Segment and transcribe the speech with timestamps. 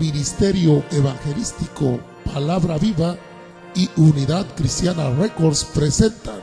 [0.00, 2.00] Ministerio Evangelístico
[2.32, 3.18] Palabra Viva
[3.74, 6.40] y Unidad Cristiana Records presentan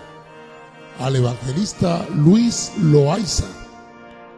[0.99, 3.47] al evangelista Luis Loaiza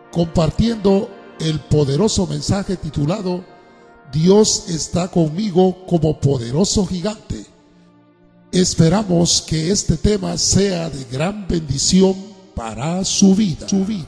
[0.10, 1.10] compartiendo
[1.40, 3.44] el poderoso mensaje titulado
[4.12, 7.46] Dios está conmigo como poderoso gigante.
[8.52, 12.16] Esperamos que este tema sea de gran bendición
[12.56, 13.70] para su vida.
[13.70, 14.08] Su vida.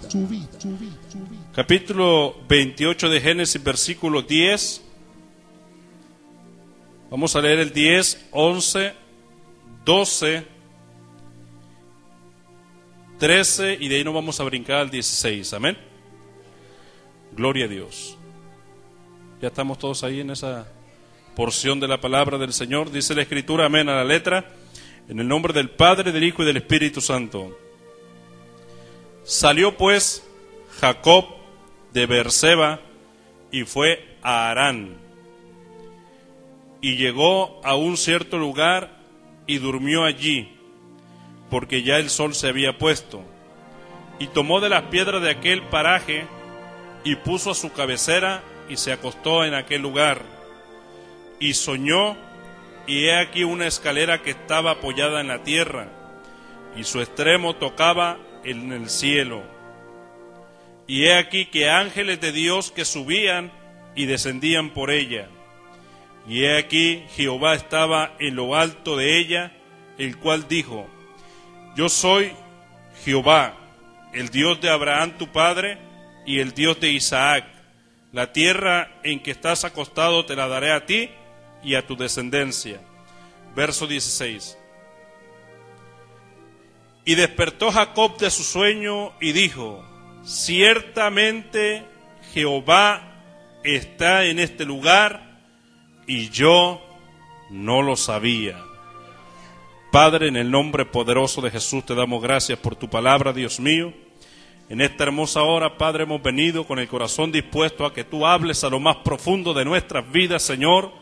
[1.54, 4.81] Capítulo 28 de Génesis, versículo 10.
[7.12, 8.94] Vamos a leer el 10, 11,
[9.84, 10.46] 12,
[13.20, 15.52] 13 y de ahí nos vamos a brincar al 16.
[15.52, 15.78] Amén.
[17.34, 18.18] Gloria a Dios.
[19.42, 20.72] Ya estamos todos ahí en esa
[21.36, 22.90] porción de la palabra del Señor.
[22.90, 24.50] Dice la Escritura, amén a la letra.
[25.10, 27.60] En el nombre del Padre, del Hijo y del Espíritu Santo.
[29.26, 30.26] Salió pues
[30.80, 31.26] Jacob
[31.92, 32.80] de Berseba
[33.52, 35.11] y fue a Arán.
[36.82, 38.98] Y llegó a un cierto lugar
[39.46, 40.58] y durmió allí,
[41.50, 43.24] porque ya el sol se había puesto.
[44.20, 46.26] Y tomó de las piedras de aquel paraje
[47.04, 50.22] y puso a su cabecera y se acostó en aquel lugar.
[51.40, 52.16] Y soñó,
[52.88, 55.90] y he aquí una escalera que estaba apoyada en la tierra,
[56.76, 59.44] y su extremo tocaba en el cielo.
[60.88, 63.52] Y he aquí que ángeles de Dios que subían
[63.96, 65.30] y descendían por ella.
[66.28, 69.52] Y he aquí Jehová estaba en lo alto de ella,
[69.98, 70.88] el cual dijo,
[71.76, 72.32] Yo soy
[73.04, 73.56] Jehová,
[74.14, 75.78] el Dios de Abraham tu padre
[76.26, 77.46] y el Dios de Isaac.
[78.12, 81.10] La tierra en que estás acostado te la daré a ti
[81.64, 82.82] y a tu descendencia.
[83.56, 84.58] Verso 16.
[87.06, 89.84] Y despertó Jacob de su sueño y dijo,
[90.24, 91.84] ciertamente
[92.34, 93.02] Jehová
[93.64, 95.31] está en este lugar
[96.08, 96.82] y yo
[97.50, 98.64] no lo sabía.
[99.92, 103.94] Padre, en el nombre poderoso de Jesús te damos gracias por tu palabra, Dios mío.
[104.70, 108.64] En esta hermosa hora, Padre, hemos venido con el corazón dispuesto a que tú hables
[108.64, 110.94] a lo más profundo de nuestras vidas, Señor.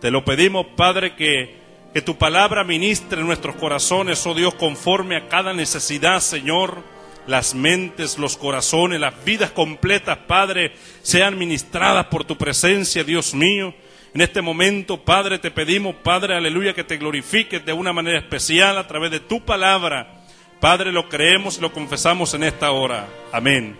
[0.00, 1.54] Te lo pedimos, Padre, que,
[1.92, 6.82] que tu palabra ministre nuestros corazones, oh Dios, conforme a cada necesidad, Señor.
[7.26, 10.72] Las mentes, los corazones, las vidas completas, Padre,
[11.02, 13.74] sean ministradas por tu presencia, Dios mío.
[14.12, 18.76] En este momento, Padre, te pedimos, Padre, aleluya, que te glorifiques de una manera especial
[18.76, 20.24] a través de tu palabra.
[20.58, 23.06] Padre, lo creemos y lo confesamos en esta hora.
[23.32, 23.76] Amén.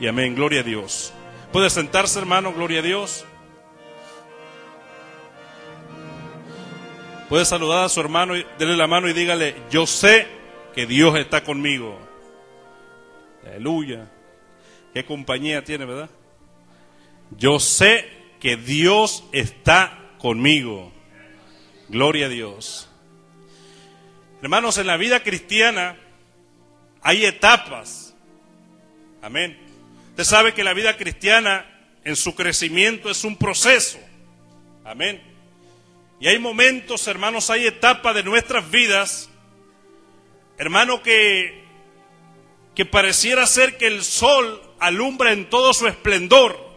[0.00, 0.34] Y amén.
[0.34, 1.12] Gloria a Dios.
[1.52, 2.54] ¿Puede sentarse, hermano?
[2.54, 3.26] Gloria a Dios.
[7.28, 10.26] Puede saludar a su hermano y darle la mano y dígale, yo sé
[10.74, 11.98] que Dios está conmigo.
[13.46, 14.10] Aleluya.
[14.94, 16.08] Qué compañía tiene, ¿verdad?
[17.36, 20.92] Yo sé que Dios está conmigo.
[21.88, 22.88] Gloria a Dios.
[24.42, 25.96] Hermanos, en la vida cristiana
[27.02, 28.14] hay etapas.
[29.22, 29.58] Amén.
[30.10, 31.66] Usted sabe que la vida cristiana
[32.04, 33.98] en su crecimiento es un proceso.
[34.84, 35.22] Amén.
[36.20, 39.30] Y hay momentos, hermanos, hay etapas de nuestras vidas,
[40.56, 41.64] hermano, que,
[42.74, 46.67] que pareciera ser que el sol alumbra en todo su esplendor.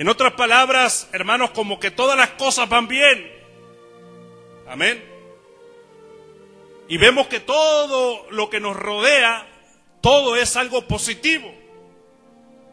[0.00, 3.30] En otras palabras, hermanos, como que todas las cosas van bien.
[4.66, 5.04] Amén.
[6.88, 9.46] Y vemos que todo lo que nos rodea,
[10.00, 11.54] todo es algo positivo.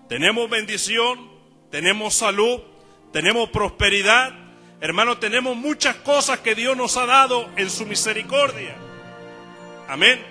[0.08, 1.30] Tenemos bendición,
[1.70, 2.62] tenemos salud,
[3.12, 4.32] tenemos prosperidad.
[4.80, 8.74] Hermano, tenemos muchas cosas que Dios nos ha dado en su misericordia.
[9.90, 10.26] Amén.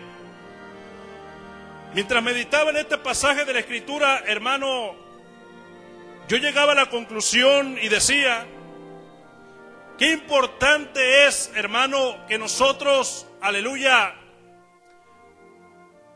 [1.92, 5.05] Mientras meditaba en este pasaje de la Escritura, hermano,
[6.28, 8.46] yo llegaba a la conclusión y decía,
[9.98, 14.14] qué importante es, hermano, que nosotros, aleluya,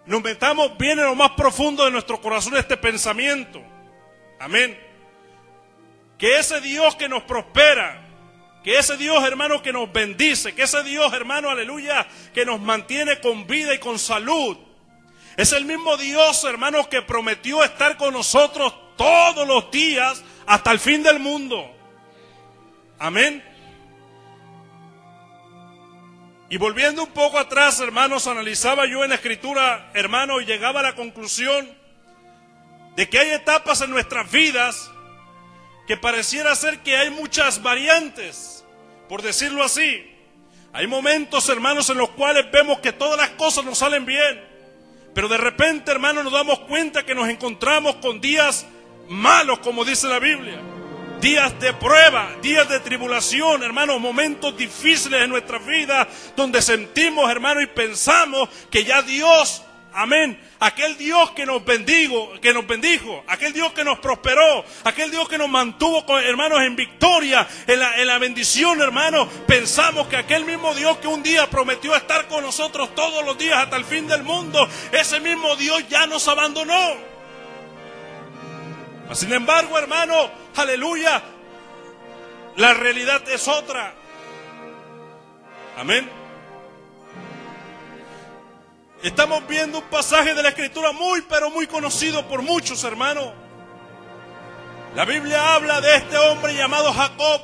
[0.07, 3.63] nos metamos bien en lo más profundo de nuestro corazón este pensamiento.
[4.41, 4.79] Amén.
[6.19, 8.09] Que ese Dios que nos prospera,
[8.65, 13.21] que ese Dios, hermano, que nos bendice, que ese Dios, hermano, aleluya, que nos mantiene
[13.21, 14.57] con vida y con salud,
[15.37, 20.79] es el mismo Dios, hermano, que prometió estar con nosotros todos los días hasta el
[20.79, 21.75] fin del mundo.
[22.99, 23.43] Amén.
[26.51, 30.83] Y volviendo un poco atrás, hermanos, analizaba yo en la escritura, hermano, y llegaba a
[30.83, 31.67] la conclusión
[32.95, 34.91] de que hay etapas en nuestras vidas
[35.87, 38.67] que pareciera ser que hay muchas variantes,
[39.09, 40.15] por decirlo así.
[40.75, 44.45] Hay momentos, hermanos, en los cuales vemos que todas las cosas nos salen bien,
[45.15, 48.67] pero de repente, hermanos, nos damos cuenta que nos encontramos con días
[49.11, 50.61] malos, como dice la Biblia.
[51.21, 57.61] días de prueba, días de tribulación, hermano, momentos difíciles en nuestra vida, donde sentimos, hermano,
[57.61, 59.63] y pensamos que ya Dios,
[59.93, 65.11] amén, aquel Dios que nos bendigo, que nos bendijo, aquel Dios que nos prosperó, aquel
[65.11, 70.17] Dios que nos mantuvo, hermanos, en victoria, en la, en la bendición, hermano, pensamos que
[70.17, 73.85] aquel mismo Dios que un día prometió estar con nosotros todos los días hasta el
[73.85, 77.10] fin del mundo, ese mismo Dios ya nos abandonó.
[79.13, 81.21] Sin embargo, hermano, aleluya,
[82.57, 83.93] la realidad es otra.
[85.77, 86.09] Amén.
[89.03, 93.33] Estamos viendo un pasaje de la escritura muy, pero muy conocido por muchos, hermano.
[94.95, 97.43] La Biblia habla de este hombre llamado Jacob.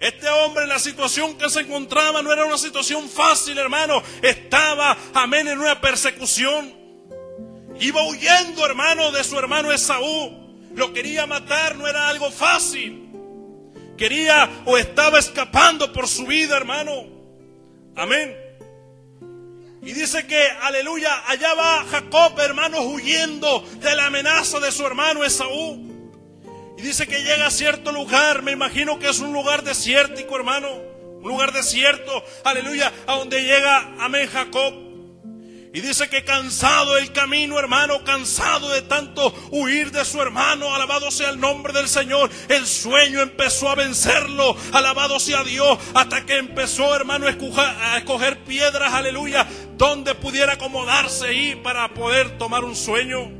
[0.00, 4.02] Este hombre en la situación que se encontraba no era una situación fácil, hermano.
[4.20, 6.76] Estaba, amén, en una persecución.
[7.80, 10.47] Iba huyendo, hermano, de su hermano Esaú
[10.78, 13.10] lo quería matar, no era algo fácil.
[13.96, 17.06] Quería o estaba escapando por su vida, hermano.
[17.96, 18.36] Amén.
[19.82, 25.24] Y dice que, aleluya, allá va Jacob, hermano, huyendo de la amenaza de su hermano
[25.24, 25.86] Esaú.
[26.76, 30.68] Y dice que llega a cierto lugar, me imagino que es un lugar desértico, hermano.
[31.20, 34.87] Un lugar desierto, aleluya, a donde llega, amén, Jacob.
[35.78, 41.08] Y dice que cansado el camino, hermano, cansado de tanto huir de su hermano, alabado
[41.12, 46.36] sea el nombre del Señor, el sueño empezó a vencerlo, alabado sea Dios, hasta que
[46.36, 49.46] empezó, hermano, a escoger, piedras, aleluya,
[49.76, 53.30] donde pudiera acomodarse ahí para poder tomar un sueño.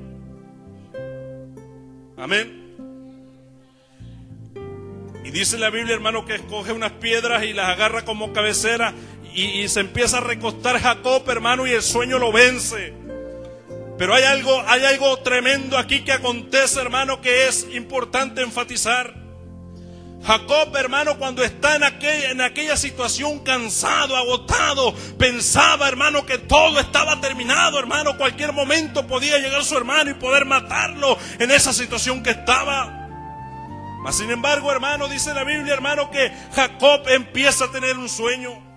[2.16, 2.68] Amén.
[5.24, 8.94] Y dice la Biblia, hermano, que escoge unas piedras y las agarra como cabecera
[9.38, 12.92] y, se empieza a recostar Jacob, hermano, y el sueño lo vence.
[13.96, 19.14] Pero hay algo, hay algo tremendo aquí que acontece, hermano, que es importante enfatizar.
[20.24, 26.80] Jacob, hermano, cuando está en aquella, en aquella situación cansado, agotado, pensaba, hermano, que todo
[26.80, 28.16] estaba terminado, hermano.
[28.16, 33.08] Cualquier momento podía llegar su hermano y poder matarlo en esa situación que estaba.
[34.02, 38.67] Mas, sin embargo, hermano, dice la Biblia, hermano, que Jacob empieza a tener un sueño.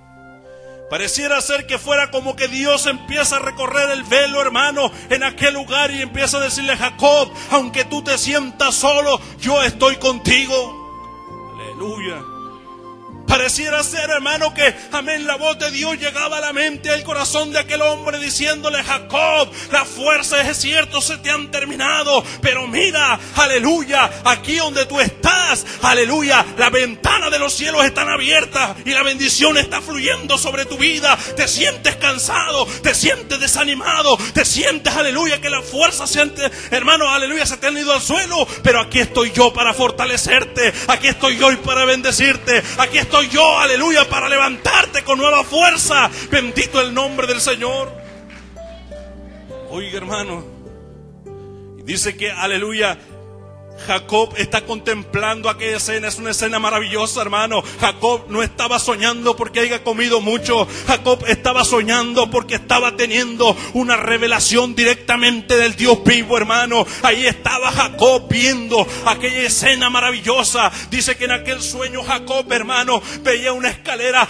[0.91, 5.53] Pareciera ser que fuera como que Dios empieza a recorrer el velo, hermano, en aquel
[5.53, 11.55] lugar y empieza a decirle a Jacob, aunque tú te sientas solo, yo estoy contigo.
[11.55, 12.30] Aleluya.
[13.31, 17.53] Pareciera ser, hermano, que, amén, la voz de Dios llegaba a la mente, al corazón
[17.53, 23.17] de aquel hombre diciéndole, Jacob, las fuerzas es cierto se te han terminado, pero mira,
[23.37, 29.01] aleluya, aquí donde tú estás, aleluya, la ventana de los cielos están abiertas y la
[29.01, 31.17] bendición está fluyendo sobre tu vida.
[31.37, 36.13] Te sientes cansado, te sientes desanimado, te sientes, aleluya, que las fuerzas
[36.69, 41.07] hermano, aleluya, se te han ido al suelo, pero aquí estoy yo para fortalecerte, aquí
[41.07, 46.09] estoy yo para bendecirte, aquí estoy yo, aleluya, para levantarte con nueva fuerza.
[46.29, 47.91] Bendito el nombre del Señor.
[49.69, 50.43] Oiga, hermano.
[51.83, 52.97] Dice que, aleluya,
[53.87, 57.63] Jacob está contemplando aquella escena, es una escena maravillosa, hermano.
[57.79, 60.67] Jacob no estaba soñando porque haya comido mucho.
[60.87, 66.85] Jacob estaba soñando porque estaba teniendo una revelación directamente del Dios vivo, hermano.
[67.01, 70.71] Ahí estaba Jacob viendo aquella escena maravillosa.
[70.89, 74.27] Dice que en aquel sueño Jacob, hermano, veía una escalera,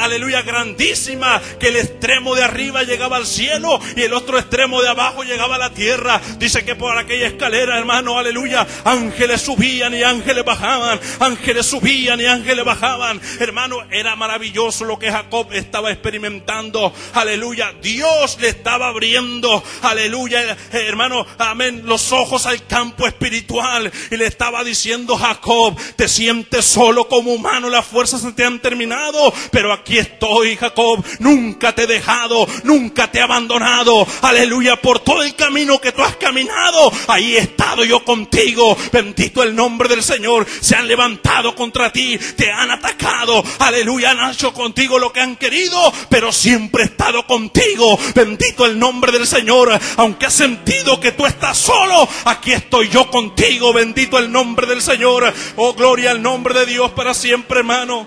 [0.00, 4.88] aleluya, grandísima, que el extremo de arriba llegaba al cielo y el otro extremo de
[4.88, 6.20] abajo llegaba a la tierra.
[6.38, 12.26] Dice que por aquella escalera, hermano, aleluya, ángeles subían y ángeles bajaban, ángeles subían y
[12.26, 13.20] ángeles bajaban.
[13.38, 16.92] Hermano, era maravilloso lo que Jacob estaba experimentando.
[17.14, 24.26] Aleluya, Dios le estaba abriendo, aleluya, hermano, amén, los ojos al campo espiritual y le
[24.26, 29.72] estaba diciendo Jacob, te sientes solo como humano, las fuerzas se te han terminado, pero
[29.72, 34.06] aquí estoy, Jacob, nunca te he dejado, nunca te he abandonado.
[34.22, 38.49] Aleluya, por todo el camino que tú has caminado, ahí he estado yo contigo
[38.92, 40.46] Bendito el nombre del Señor.
[40.60, 43.42] Se han levantado contra ti, te han atacado.
[43.58, 47.98] Aleluya, han hecho contigo lo que han querido, pero siempre he estado contigo.
[48.14, 49.78] Bendito el nombre del Señor.
[49.96, 53.72] Aunque has sentido que tú estás solo, aquí estoy yo contigo.
[53.72, 55.32] Bendito el nombre del Señor.
[55.56, 58.06] Oh, gloria al nombre de Dios para siempre, hermano.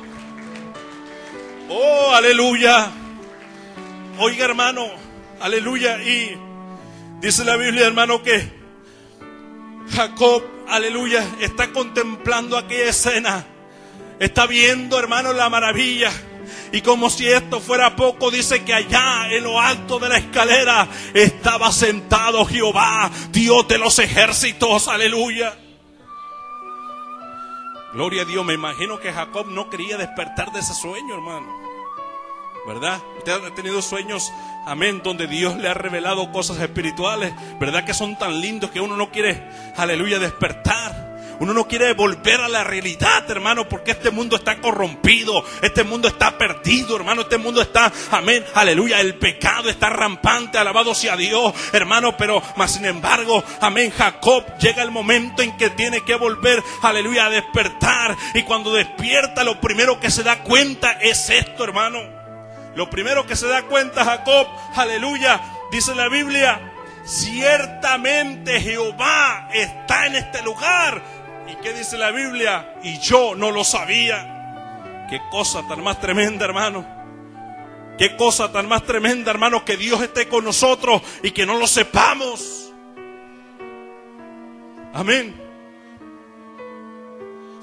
[1.69, 2.91] Oh, aleluya.
[4.19, 4.85] Oiga, hermano,
[5.39, 6.01] aleluya.
[6.03, 6.38] Y
[7.19, 8.62] dice la Biblia, hermano, que
[9.91, 13.45] Jacob, aleluya, está contemplando aquella escena.
[14.19, 16.11] Está viendo, hermano, la maravilla.
[16.71, 20.87] Y como si esto fuera poco, dice que allá en lo alto de la escalera
[21.13, 25.55] estaba sentado Jehová, Dios de los ejércitos, aleluya.
[27.93, 31.45] Gloria a Dios, me imagino que Jacob no quería despertar de ese sueño, hermano.
[32.65, 32.99] ¿Verdad?
[33.19, 34.31] Usted ha tenido sueños,
[34.65, 37.84] amén, donde Dios le ha revelado cosas espirituales, ¿verdad?
[37.86, 39.43] Que son tan lindos que uno no quiere,
[39.75, 41.13] aleluya, despertar.
[41.39, 46.08] Uno no quiere volver a la realidad, hermano, porque este mundo está corrompido, este mundo
[46.08, 51.53] está perdido, hermano, este mundo está, amén, aleluya, el pecado está rampante, alabado sea Dios,
[51.74, 56.63] hermano, pero más sin embargo, amén, Jacob llega el momento en que tiene que volver,
[56.82, 62.22] aleluya, a despertar y cuando despierta lo primero que se da cuenta es esto, hermano.
[62.75, 66.59] Lo primero que se da cuenta Jacob, aleluya, dice la Biblia,
[67.05, 71.01] ciertamente Jehová está en este lugar
[71.47, 72.75] ¿Y qué dice la Biblia?
[72.83, 75.05] Y yo no lo sabía.
[75.09, 76.85] Qué cosa tan más tremenda, hermano.
[77.97, 81.67] Qué cosa tan más tremenda, hermano, que Dios esté con nosotros y que no lo
[81.67, 82.71] sepamos.
[84.93, 85.42] Amén.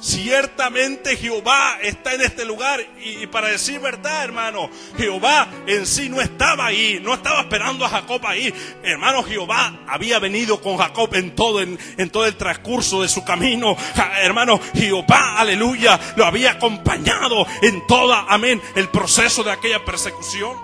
[0.01, 6.23] Ciertamente Jehová está en este lugar y, para decir verdad, hermano, Jehová en sí no
[6.23, 8.53] estaba ahí, no estaba esperando a Jacob ahí.
[8.83, 11.79] Hermano, Jehová había venido con Jacob en todo, en,
[12.11, 13.77] todo el transcurso de su camino.
[14.23, 20.57] hermano, Jehová, aleluya, lo había acompañado en toda, amén, el proceso de aquella persecución.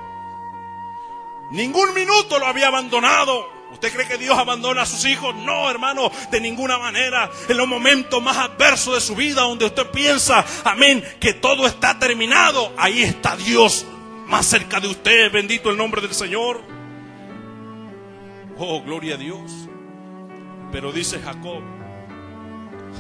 [1.50, 3.55] Ningún minuto lo había abandonado.
[3.76, 5.35] ¿Usted cree que Dios abandona a sus hijos?
[5.35, 7.30] No, hermano, de ninguna manera.
[7.47, 11.99] En los momentos más adversos de su vida, donde usted piensa, amén, que todo está
[11.99, 13.85] terminado, ahí está Dios
[14.28, 15.30] más cerca de usted.
[15.30, 16.62] Bendito el nombre del Señor.
[18.56, 19.52] Oh, gloria a Dios.
[20.73, 21.62] Pero dice Jacob,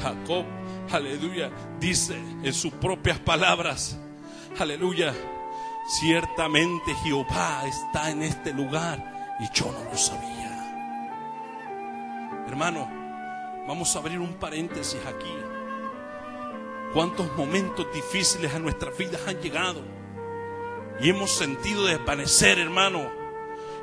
[0.02, 0.44] Jacob,
[0.92, 3.98] aleluya, dice en sus propias palabras,
[4.58, 5.14] aleluya,
[6.00, 10.45] ciertamente Jehová está en este lugar y yo no lo sabía.
[12.48, 12.88] Hermano,
[13.66, 15.34] vamos a abrir un paréntesis aquí.
[16.92, 19.82] ¿Cuántos momentos difíciles a nuestras vidas han llegado?
[21.00, 23.10] Y hemos sentido desvanecer, hermano.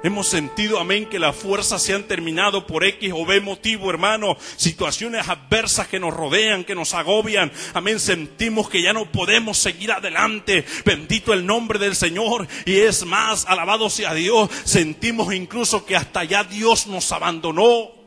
[0.01, 4.35] Hemos sentido, amén, que las fuerzas se han terminado por X o B motivo, hermano.
[4.57, 7.51] Situaciones adversas que nos rodean, que nos agobian.
[7.73, 10.65] Amén, sentimos que ya no podemos seguir adelante.
[10.83, 12.47] Bendito el nombre del Señor.
[12.65, 14.49] Y es más, alabado sea Dios.
[14.65, 18.02] Sentimos incluso que hasta ya Dios nos abandonó.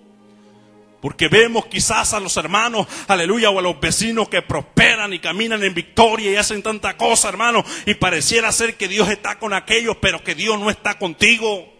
[1.07, 5.63] Porque vemos quizás a los hermanos, aleluya, o a los vecinos que prosperan y caminan
[5.63, 7.65] en victoria y hacen tanta cosa, hermano.
[7.87, 11.73] Y pareciera ser que Dios está con aquellos, pero que Dios no está contigo.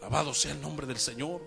[0.00, 1.40] Alabado sea el nombre del Señor.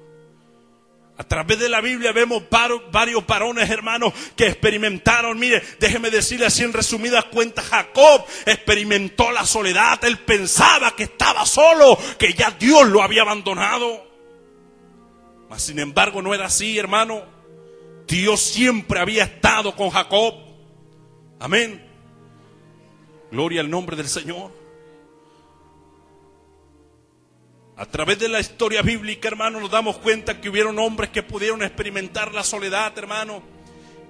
[1.18, 5.38] A través de la Biblia vemos varios varones, hermanos, que experimentaron.
[5.38, 10.02] Mire, déjeme decirle así en resumidas cuentas, Jacob experimentó la soledad.
[10.06, 14.11] Él pensaba que estaba solo, que ya Dios lo había abandonado
[15.60, 17.24] sin embargo no era así, hermano.
[18.08, 20.36] Dios siempre había estado con Jacob.
[21.40, 21.86] Amén.
[23.32, 24.52] Gloria al nombre del Señor.
[27.78, 31.64] A través de la historia bíblica, hermano, nos damos cuenta que hubieron hombres que pudieron
[31.64, 33.42] experimentar la soledad, hermano.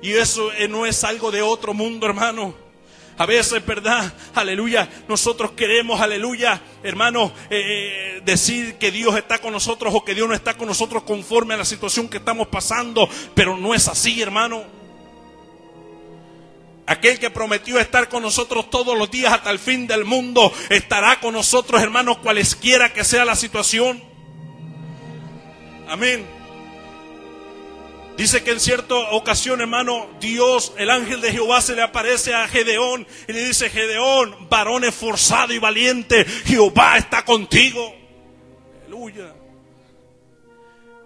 [0.01, 2.53] Y eso eh, no es algo de otro mundo, hermano.
[3.21, 4.11] A veces, ¿verdad?
[4.33, 4.89] Aleluya.
[5.07, 10.27] Nosotros queremos, aleluya, hermano, eh, eh, decir que Dios está con nosotros o que Dios
[10.27, 13.07] no está con nosotros conforme a la situación que estamos pasando.
[13.35, 14.63] Pero no es así, hermano.
[16.87, 21.19] Aquel que prometió estar con nosotros todos los días hasta el fin del mundo, estará
[21.19, 24.03] con nosotros, hermanos, cualesquiera que sea la situación.
[25.87, 26.40] Amén.
[28.17, 32.47] Dice que en cierta ocasión, hermano, Dios, el ángel de Jehová se le aparece a
[32.47, 37.95] Gedeón y le dice, Gedeón, varón esforzado y valiente, Jehová está contigo.
[38.85, 39.33] Aleluya.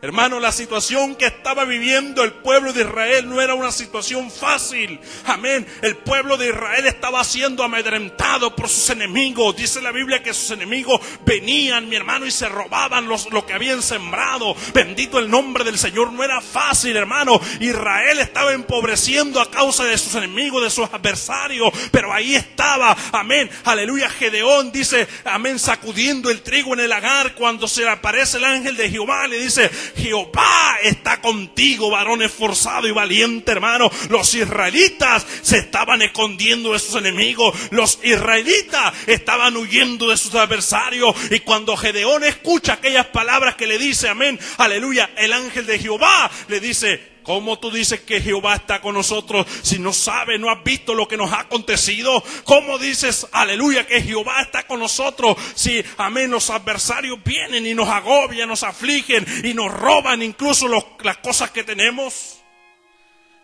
[0.02, 5.00] Hermano, la situación que estaba viviendo el pueblo de Israel no era una situación fácil.
[5.26, 5.66] Amén.
[5.82, 9.56] El pueblo de Israel estaba siendo amedrentado por sus enemigos.
[9.56, 13.82] Dice la Biblia que sus enemigos venían, mi hermano, y se robaban lo que habían
[13.82, 14.56] sembrado.
[14.74, 16.12] Bendito el nombre del Señor.
[16.12, 17.40] No era fácil, hermano.
[17.62, 21.72] Israel estaba empobreciendo a causa de sus enemigos, de sus adversarios.
[21.92, 23.50] Pero ahí estaba, amén.
[23.64, 24.10] Aleluya.
[24.10, 28.76] Gedeón dice, amén, sacudiendo el trigo en el lagar cuando se le aparece el ángel
[28.76, 29.26] de Jehová.
[29.28, 33.90] Le dice, Jehová está contigo, varón esforzado y valiente, hermano.
[34.10, 37.56] Los israelitas se estaban escondiendo de sus enemigos.
[37.72, 41.16] Los israelitas estaban huyendo de sus adversarios.
[41.32, 46.30] Y cuando Gedeón escucha aquellas palabras que le dice, amén, aleluya, el ángel de Jehová
[46.48, 50.64] le dice, ¿Cómo tú dices que Jehová está con nosotros si no sabes, no has
[50.64, 52.24] visto lo que nos ha acontecido?
[52.44, 57.90] ¿Cómo dices, aleluya, que Jehová está con nosotros si, amén, los adversarios vienen y nos
[57.90, 60.68] agobian, nos afligen y nos roban incluso
[61.02, 62.44] las cosas que tenemos?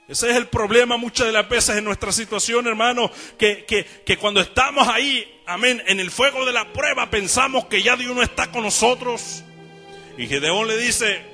[0.08, 3.10] Ese es el problema muchas de las veces en nuestra situación, hermano,
[3.40, 7.82] que, que, que cuando estamos ahí, amén, en el fuego de la prueba pensamos que
[7.82, 9.44] ya Dios no está con nosotros.
[10.20, 11.31] Y Gedeón le dice,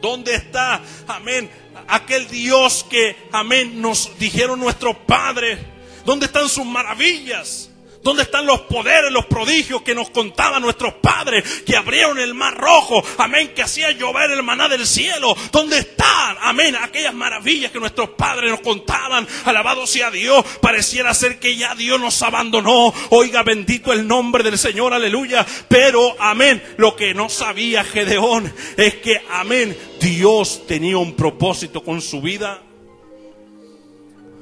[0.00, 1.50] ¿dónde está, amén,
[1.86, 5.58] aquel Dios que, amén, nos dijeron nuestros padres?
[6.04, 7.67] ¿Dónde están sus maravillas?
[8.08, 12.56] ¿Dónde están los poderes, los prodigios que nos contaban nuestros padres, que abrieron el mar
[12.56, 15.36] rojo, amén, que hacía llover el maná del cielo?
[15.52, 19.28] ¿Dónde están, amén, aquellas maravillas que nuestros padres nos contaban?
[19.44, 22.94] Alabado sea Dios, pareciera ser que ya Dios nos abandonó.
[23.10, 25.44] Oiga, bendito el nombre del Señor, aleluya.
[25.68, 32.00] Pero, amén, lo que no sabía Gedeón es que, amén, Dios tenía un propósito con
[32.00, 32.62] su vida.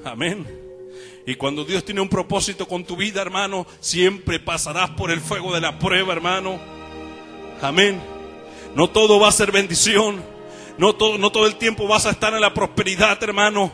[0.04, 0.55] Amén.
[1.26, 5.52] Y cuando Dios tiene un propósito con tu vida, hermano, siempre pasarás por el fuego
[5.52, 6.60] de la prueba, hermano.
[7.60, 8.00] Amén.
[8.76, 10.22] No todo va a ser bendición.
[10.78, 13.72] No todo, no todo el tiempo vas a estar en la prosperidad, hermano.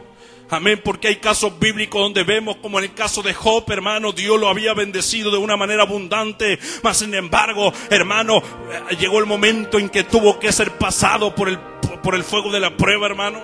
[0.49, 4.39] Amén, porque hay casos bíblicos donde vemos como en el caso de Job, hermano, Dios
[4.39, 8.43] lo había bendecido de una manera abundante, mas sin embargo, hermano,
[8.91, 11.59] eh, llegó el momento en que tuvo que ser pasado por el,
[12.03, 13.41] por el fuego de la prueba, hermano.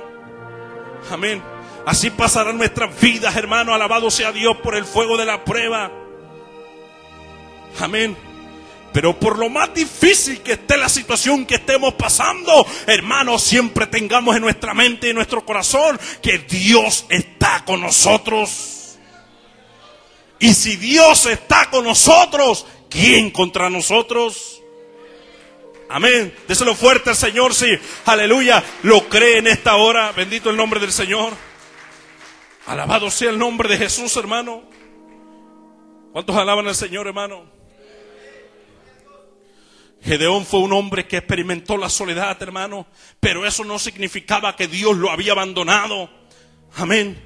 [1.11, 1.43] Amén.
[1.89, 3.73] Así pasarán nuestras vidas, hermano.
[3.73, 5.91] Alabado sea Dios por el fuego de la prueba.
[7.81, 8.15] Amén.
[8.93, 14.37] Pero por lo más difícil que esté la situación que estemos pasando, hermano, siempre tengamos
[14.37, 18.99] en nuestra mente y en nuestro corazón que Dios está con nosotros.
[20.41, 24.61] Y si Dios está con nosotros, ¿quién contra nosotros?
[25.89, 26.35] Amén.
[26.47, 27.79] Déselo fuerte al Señor, sí.
[28.05, 28.63] Aleluya.
[28.83, 30.13] Lo cree en esta hora.
[30.13, 31.48] Bendito el nombre del Señor.
[32.69, 34.63] Alabado sea el nombre de Jesús, hermano.
[36.13, 37.47] ¿Cuántos alaban al Señor, hermano?
[40.03, 42.87] Gedeón fue un hombre que experimentó la soledad, hermano,
[43.21, 46.11] pero eso no significaba que Dios lo había abandonado.
[46.77, 47.19] Amén.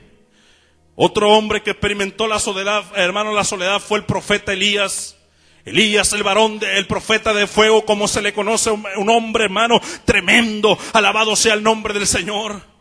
[0.94, 5.16] Otro hombre que experimentó la soledad, hermano, la soledad fue el profeta Elías.
[5.64, 10.78] Elías, el varón, el profeta de fuego, como se le conoce, un hombre, hermano, tremendo.
[10.92, 12.71] Alabado sea el nombre del Señor.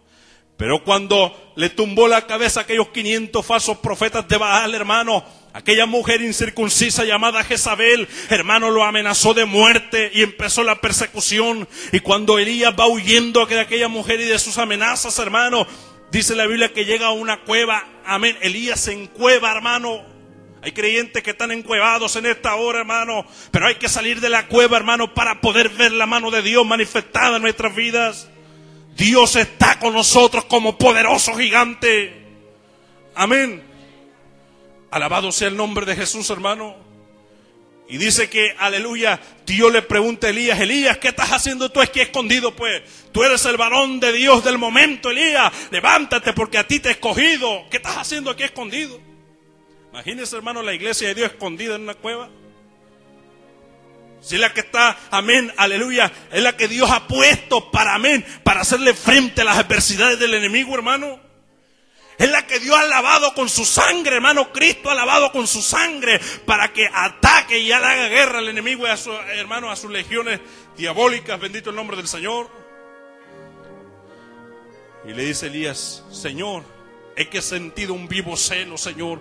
[0.61, 5.87] Pero cuando le tumbó la cabeza a aquellos 500 falsos profetas de Baal, hermano, aquella
[5.87, 11.67] mujer incircuncisa llamada Jezabel, hermano, lo amenazó de muerte y empezó la persecución.
[11.91, 15.65] Y cuando Elías va huyendo de aquella mujer y de sus amenazas, hermano,
[16.11, 17.83] dice la Biblia que llega a una cueva.
[18.05, 18.37] Amén.
[18.43, 20.03] Elías se encueva, hermano.
[20.61, 23.25] Hay creyentes que están encuevados en esta hora, hermano.
[23.49, 26.67] Pero hay que salir de la cueva, hermano, para poder ver la mano de Dios
[26.67, 28.30] manifestada en nuestras vidas.
[28.95, 32.13] Dios está con nosotros como poderoso gigante.
[33.15, 33.63] Amén.
[34.89, 36.75] Alabado sea el nombre de Jesús, hermano.
[37.87, 41.99] Y dice que, aleluya, Dios le pregunta a Elías, Elías, ¿qué estás haciendo tú aquí
[41.99, 42.55] escondido?
[42.55, 45.51] Pues tú eres el varón de Dios del momento, Elías.
[45.71, 47.65] Levántate porque a ti te he escogido.
[47.69, 48.97] ¿Qué estás haciendo aquí escondido?
[49.91, 52.29] Imagínese, hermano, la iglesia de Dios escondida en una cueva.
[54.21, 58.23] Si es la que está, amén, aleluya, es la que Dios ha puesto para, amén,
[58.43, 61.19] para hacerle frente a las adversidades del enemigo, hermano.
[62.19, 64.53] Es la que Dios ha lavado con su sangre, hermano.
[64.53, 68.91] Cristo ha lavado con su sangre para que ataque y haga guerra al enemigo y
[68.91, 70.39] a su hermano, a sus legiones
[70.77, 71.39] diabólicas.
[71.39, 72.47] Bendito el nombre del Señor.
[75.07, 76.63] Y le dice Elías, Señor,
[77.15, 79.19] es que he sentido un vivo celo, Señor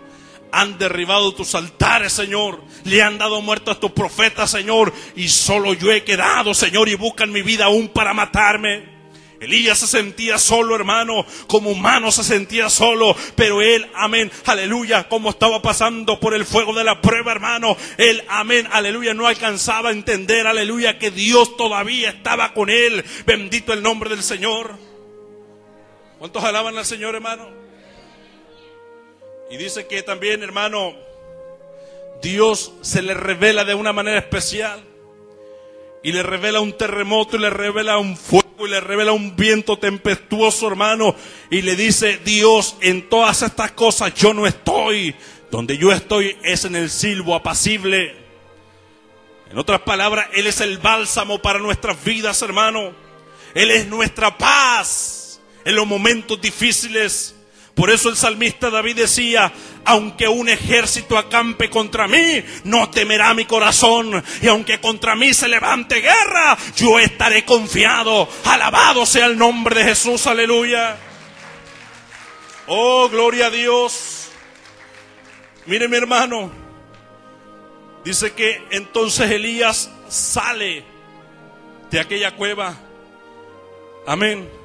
[0.52, 2.62] han derribado tus altares, Señor.
[2.84, 4.92] Le han dado muerto a tus profetas, Señor.
[5.16, 9.00] Y solo yo he quedado, Señor, y buscan mi vida aún para matarme.
[9.40, 15.30] Elías se sentía solo, hermano, como humano se sentía solo, pero él, amén, aleluya, como
[15.30, 19.92] estaba pasando por el fuego de la prueba, hermano, él, amén, aleluya, no alcanzaba a
[19.92, 23.02] entender, aleluya, que Dios todavía estaba con él.
[23.24, 24.76] Bendito el nombre del Señor.
[26.18, 27.59] ¿Cuántos alaban al Señor, hermano?
[29.50, 30.94] Y dice que también, hermano,
[32.22, 34.80] Dios se le revela de una manera especial.
[36.02, 39.76] Y le revela un terremoto y le revela un fuego y le revela un viento
[39.76, 41.14] tempestuoso, hermano.
[41.50, 45.14] Y le dice, Dios, en todas estas cosas yo no estoy.
[45.50, 48.14] Donde yo estoy es en el silbo apacible.
[49.50, 52.92] En otras palabras, Él es el bálsamo para nuestras vidas, hermano.
[53.52, 57.34] Él es nuestra paz en los momentos difíciles.
[57.74, 59.52] Por eso el salmista David decía,
[59.84, 64.22] aunque un ejército acampe contra mí, no temerá mi corazón.
[64.42, 68.28] Y aunque contra mí se levante guerra, yo estaré confiado.
[68.44, 70.98] Alabado sea el nombre de Jesús, aleluya.
[72.66, 74.28] Oh, gloria a Dios.
[75.66, 76.50] Mire mi hermano,
[78.04, 80.84] dice que entonces Elías sale
[81.90, 82.76] de aquella cueva.
[84.06, 84.59] Amén.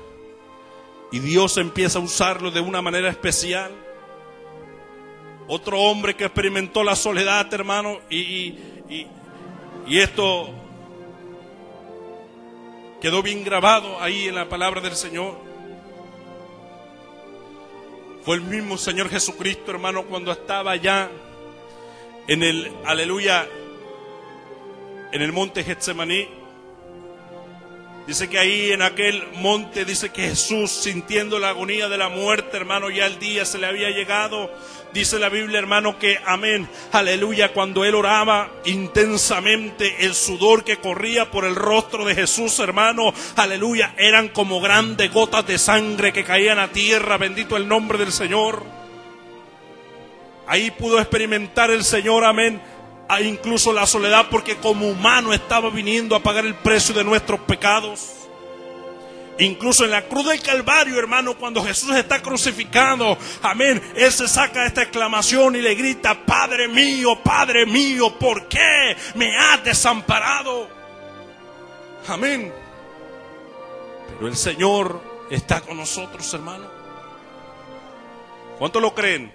[1.11, 3.71] Y Dios empieza a usarlo de una manera especial.
[5.47, 8.55] Otro hombre que experimentó la soledad, hermano, y,
[9.87, 10.49] esto
[12.99, 15.37] quedó bien grabado ahí en la palabra del Señor.
[18.23, 21.11] Fue el mismo Señor Jesucristo, hermano, cuando estaba allá
[22.27, 23.47] en el, aleluya,
[25.11, 26.44] en el monte Getsemaní.
[28.07, 32.55] Dice que ahí en aquel monte, dice que Jesús, sintiendo la agonía de la muerte,
[32.55, 34.51] hermano, ya el día se le había llegado.
[34.93, 41.31] Dice la Biblia, hermano, que amén, aleluya, cuando él oraba intensamente, el sudor que corría
[41.31, 46.59] por el rostro de Jesús, hermano, aleluya, eran como grandes gotas de sangre que caían
[46.59, 48.63] a tierra, bendito el nombre del Señor.
[50.47, 52.61] Ahí pudo experimentar el Señor, amén,
[53.21, 58.11] incluso la soledad, porque como humano estaba viniendo a pagar el precio de nuestros pecados.
[59.37, 64.65] Incluso en la cruz del Calvario, hermano, cuando Jesús está crucificado, amén, Él se saca
[64.65, 70.69] esta exclamación y le grita, Padre mío, Padre mío, ¿por qué me has desamparado?
[72.07, 72.53] Amén.
[74.07, 76.69] Pero el Señor está con nosotros, hermano.
[78.57, 79.33] ¿Cuánto lo creen?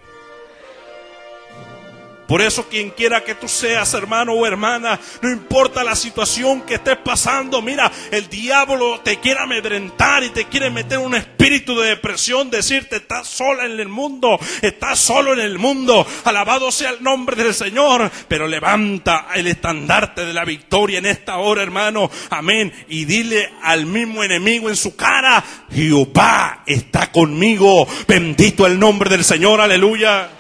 [2.31, 6.75] Por eso quien quiera que tú seas, hermano o hermana, no importa la situación que
[6.75, 11.89] estés pasando, mira, el diablo te quiere amedrentar y te quiere meter un espíritu de
[11.89, 17.03] depresión, decirte, estás sola en el mundo, estás solo en el mundo, alabado sea el
[17.03, 22.73] nombre del Señor, pero levanta el estandarte de la victoria en esta hora, hermano, amén,
[22.89, 25.43] y dile al mismo enemigo en su cara,
[25.75, 30.31] Jehová está conmigo, bendito el nombre del Señor, aleluya.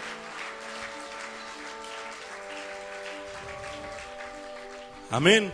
[5.10, 5.52] Amén.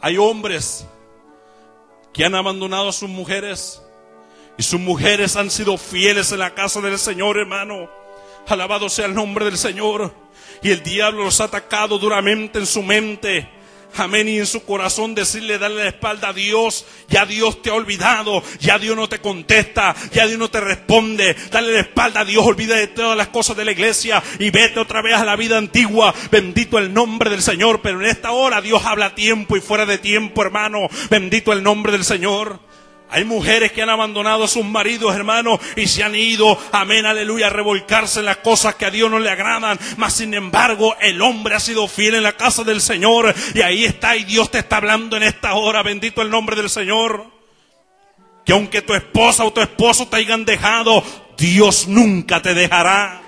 [0.00, 0.86] Hay hombres
[2.12, 3.82] que han abandonado a sus mujeres
[4.56, 7.88] y sus mujeres han sido fieles en la casa del Señor, hermano.
[8.48, 10.12] Alabado sea el nombre del Señor.
[10.62, 13.48] Y el diablo los ha atacado duramente en su mente
[13.96, 17.74] amén, y en su corazón decirle, darle la espalda a Dios, ya Dios te ha
[17.74, 22.24] olvidado, ya Dios no te contesta, ya Dios no te responde, dale la espalda a
[22.24, 25.36] Dios, olvida de todas las cosas de la iglesia y vete otra vez a la
[25.36, 29.56] vida antigua, bendito el nombre del Señor, pero en esta hora Dios habla a tiempo
[29.56, 32.60] y fuera de tiempo, hermano, bendito el nombre del Señor.
[33.10, 37.48] Hay mujeres que han abandonado a sus maridos, hermanos, y se han ido, amén, aleluya,
[37.48, 39.78] a revolcarse en las cosas que a Dios no le agradan.
[39.96, 43.34] Mas, sin embargo, el hombre ha sido fiel en la casa del Señor.
[43.54, 45.82] Y ahí está, y Dios te está hablando en esta hora.
[45.82, 47.26] Bendito el nombre del Señor.
[48.44, 51.02] Que aunque tu esposa o tu esposo te hayan dejado,
[51.36, 53.22] Dios nunca te dejará.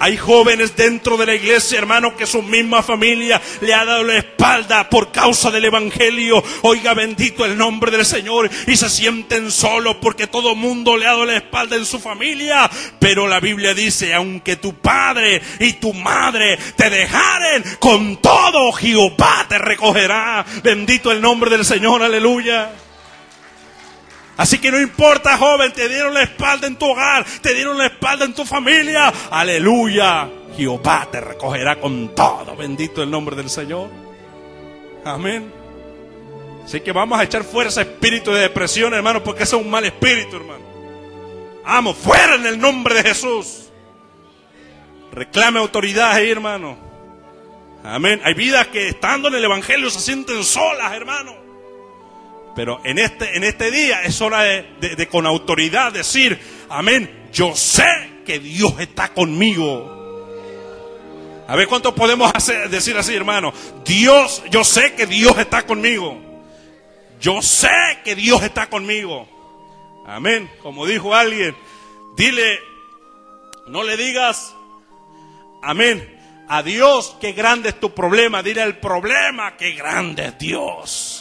[0.00, 4.16] Hay jóvenes dentro de la iglesia, hermano, que su misma familia le ha dado la
[4.16, 6.42] espalda por causa del Evangelio.
[6.62, 8.48] Oiga, bendito el nombre del Señor.
[8.66, 12.70] Y se sienten solos porque todo mundo le ha dado la espalda en su familia.
[12.98, 19.44] Pero la Biblia dice, aunque tu padre y tu madre te dejaren, con todo Jehová
[19.50, 20.46] te recogerá.
[20.64, 22.72] Bendito el nombre del Señor, aleluya.
[24.40, 27.84] Así que no importa, joven, te dieron la espalda en tu hogar, te dieron la
[27.84, 29.12] espalda en tu familia.
[29.30, 30.30] Aleluya.
[30.56, 32.56] Jehová te recogerá con todo.
[32.56, 33.90] Bendito el nombre del Señor.
[35.04, 35.52] Amén.
[36.64, 39.70] Así que vamos a echar fuera ese espíritu de depresión, hermano, porque ese es un
[39.70, 40.64] mal espíritu, hermano.
[41.62, 43.68] Vamos, fuera en el nombre de Jesús.
[45.12, 46.78] Reclame autoridad ahí, hermano.
[47.84, 48.22] Amén.
[48.24, 51.49] Hay vidas que estando en el Evangelio se sienten solas, hermano.
[52.54, 57.86] Pero en este, en este día es hora de, con autoridad decir, amén, yo sé
[58.26, 59.98] que Dios está conmigo.
[61.46, 63.52] A ver cuánto podemos hacer, decir así, hermano.
[63.84, 66.20] Dios, yo sé que Dios está conmigo.
[67.20, 67.70] Yo sé
[68.04, 69.28] que Dios está conmigo.
[70.06, 70.50] Amén.
[70.62, 71.56] Como dijo alguien,
[72.16, 72.60] dile,
[73.66, 74.54] no le digas,
[75.62, 78.42] amén, a Dios qué grande es tu problema.
[78.42, 81.19] Dile al problema qué grande es Dios.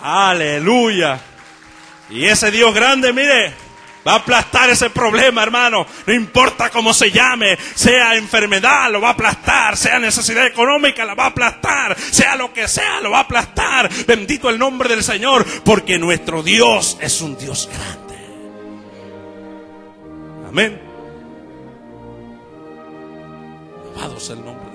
[0.00, 1.20] Aleluya.
[2.10, 3.52] Y ese Dios grande, mire,
[4.06, 5.86] va a aplastar ese problema, hermano.
[6.06, 11.14] No importa cómo se llame, sea enfermedad, lo va a aplastar, sea necesidad económica, la
[11.14, 13.90] va a aplastar, sea lo que sea, lo va a aplastar.
[14.06, 18.08] Bendito el nombre del Señor, porque nuestro Dios es un Dios grande.
[20.48, 20.80] Amén.
[23.94, 24.67] Alabado sea el nombre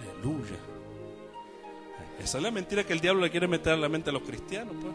[0.00, 0.56] Aleluya.
[2.22, 4.22] Esa es la mentira que el diablo le quiere meter a la mente a los
[4.22, 4.74] cristianos.
[4.80, 4.94] Pues.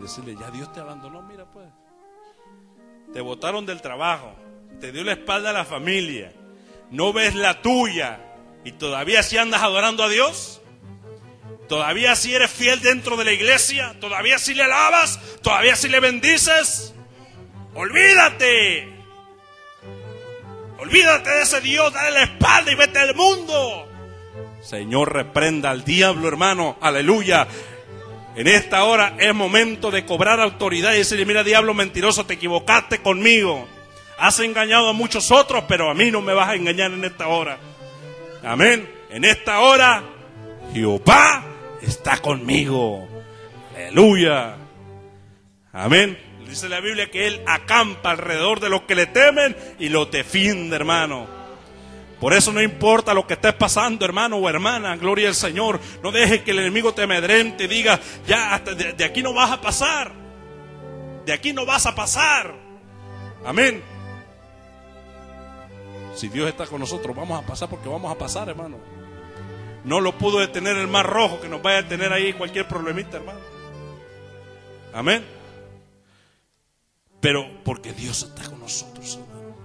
[0.00, 1.68] Decirle, ya Dios te abandonó, mira pues.
[3.12, 4.34] Te botaron del trabajo,
[4.80, 6.32] te dio la espalda a la familia,
[6.90, 8.20] no ves la tuya
[8.64, 10.60] y todavía si andas adorando a Dios.
[11.68, 13.94] ¿Todavía si eres fiel dentro de la iglesia?
[14.00, 15.20] ¿Todavía si le alabas?
[15.42, 16.94] ¿Todavía si le bendices?
[17.74, 18.97] Olvídate.
[20.78, 23.88] Olvídate de ese Dios, dale la espalda y vete al mundo.
[24.60, 26.76] Señor, reprenda al diablo, hermano.
[26.80, 27.46] Aleluya.
[28.36, 32.98] En esta hora es momento de cobrar autoridad y decirle, mira, diablo mentiroso, te equivocaste
[32.98, 33.66] conmigo.
[34.18, 37.26] Has engañado a muchos otros, pero a mí no me vas a engañar en esta
[37.26, 37.58] hora.
[38.44, 38.88] Amén.
[39.10, 40.04] En esta hora,
[40.72, 41.44] Jehová
[41.82, 43.08] está conmigo.
[43.74, 44.56] Aleluya.
[45.72, 46.27] Amén.
[46.48, 50.76] Dice la Biblia que Él acampa alrededor de los que le temen y lo defiende,
[50.76, 51.26] hermano.
[52.18, 55.78] Por eso no importa lo que estés pasando, hermano o hermana, gloria al Señor.
[56.02, 59.34] No dejes que el enemigo te amedrente y diga, ya, hasta de, de aquí no
[59.34, 60.10] vas a pasar.
[61.26, 62.54] De aquí no vas a pasar.
[63.44, 63.82] Amén.
[66.14, 68.78] Si Dios está con nosotros, vamos a pasar porque vamos a pasar, hermano.
[69.84, 73.18] No lo pudo detener el mar rojo que nos vaya a tener ahí cualquier problemita,
[73.18, 73.40] hermano.
[74.94, 75.37] Amén.
[77.20, 79.56] Pero porque Dios está con nosotros, hermano.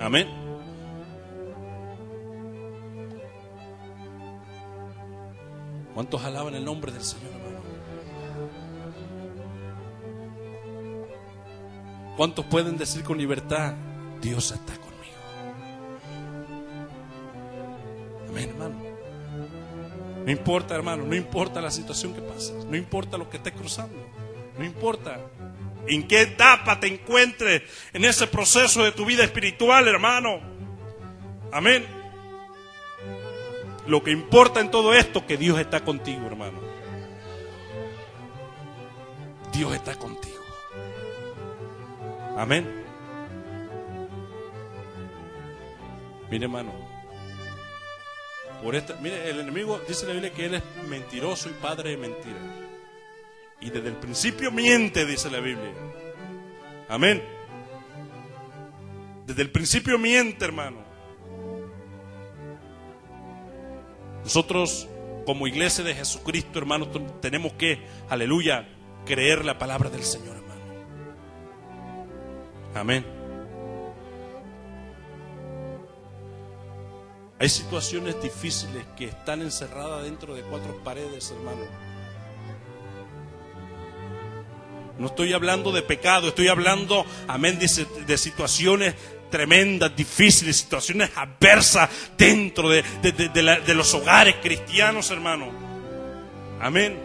[0.00, 0.28] Amén.
[5.94, 7.60] ¿Cuántos alaban el nombre del Señor, hermano?
[12.16, 13.74] ¿Cuántos pueden decir con libertad,
[14.20, 14.90] Dios está conmigo?
[18.28, 18.76] Amén, hermano.
[20.24, 23.96] No importa, hermano, no importa la situación que pases, no importa lo que estés cruzando,
[24.58, 25.18] no importa
[25.86, 27.62] en qué etapa te encuentres
[27.92, 30.40] en ese proceso de tu vida espiritual, hermano.
[31.52, 31.86] Amén.
[33.86, 36.60] Lo que importa en todo esto que Dios está contigo, hermano.
[39.52, 40.42] Dios está contigo.
[42.36, 42.84] Amén.
[46.30, 46.72] Mire, hermano.
[48.62, 51.96] Por esta, mire, el enemigo dice la Biblia que él es mentiroso y padre de
[51.96, 52.59] mentira.
[53.60, 55.72] Y desde el principio miente, dice la Biblia.
[56.88, 57.22] Amén.
[59.26, 60.78] Desde el principio miente, hermano.
[64.24, 64.88] Nosotros,
[65.26, 66.88] como iglesia de Jesucristo, hermano,
[67.20, 68.68] tenemos que, aleluya,
[69.04, 70.62] creer la palabra del Señor, hermano.
[72.74, 73.04] Amén.
[77.38, 81.89] Hay situaciones difíciles que están encerradas dentro de cuatro paredes, hermano.
[85.00, 88.94] No estoy hablando de pecado, estoy hablando, amén, de, de situaciones
[89.30, 95.52] tremendas, difíciles, situaciones adversas dentro de, de, los hogares cristianos, hermano.
[96.60, 97.00] Amén.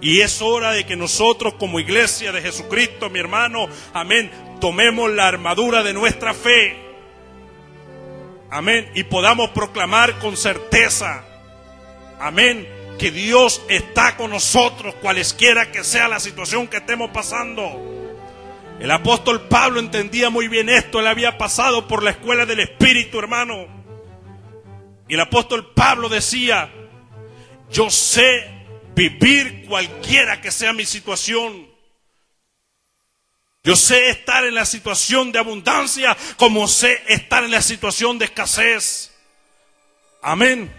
[0.00, 5.26] Y es hora de que nosotros como iglesia de Jesucristo, mi hermano, amén, tomemos la
[5.26, 6.76] armadura de nuestra fe.
[8.48, 8.92] Amén.
[8.94, 11.24] Y podamos proclamar con certeza.
[12.20, 17.96] Amén que Dios está con nosotros, cualesquiera que sea la situación que estemos pasando.
[18.80, 23.18] El apóstol Pablo entendía muy bien esto, él había pasado por la escuela del Espíritu,
[23.18, 23.66] hermano.
[25.08, 26.70] Y el apóstol Pablo decía,
[27.70, 28.58] yo sé
[28.94, 31.68] vivir cualquiera que sea mi situación.
[33.64, 38.26] Yo sé estar en la situación de abundancia como sé estar en la situación de
[38.26, 39.12] escasez.
[40.22, 40.72] Amén.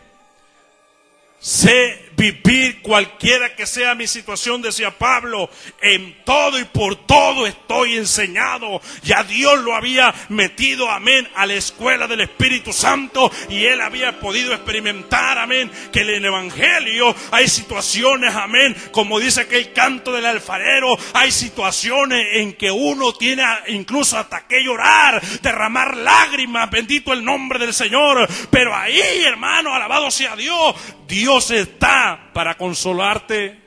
[1.40, 5.50] Sé vivir cualquiera que sea mi situación, decía Pablo,
[5.82, 8.82] en todo y por todo estoy enseñado.
[9.04, 14.20] Ya Dios lo había metido, amén, a la escuela del Espíritu Santo y él había
[14.20, 20.26] podido experimentar, amén, que en el Evangelio hay situaciones, amén, como dice aquel canto del
[20.26, 27.24] alfarero, hay situaciones en que uno tiene incluso hasta que llorar, derramar lágrimas, bendito el
[27.24, 30.76] nombre del Señor, pero ahí, hermano, alabado sea Dios,
[31.08, 33.60] Dios está para consolarte.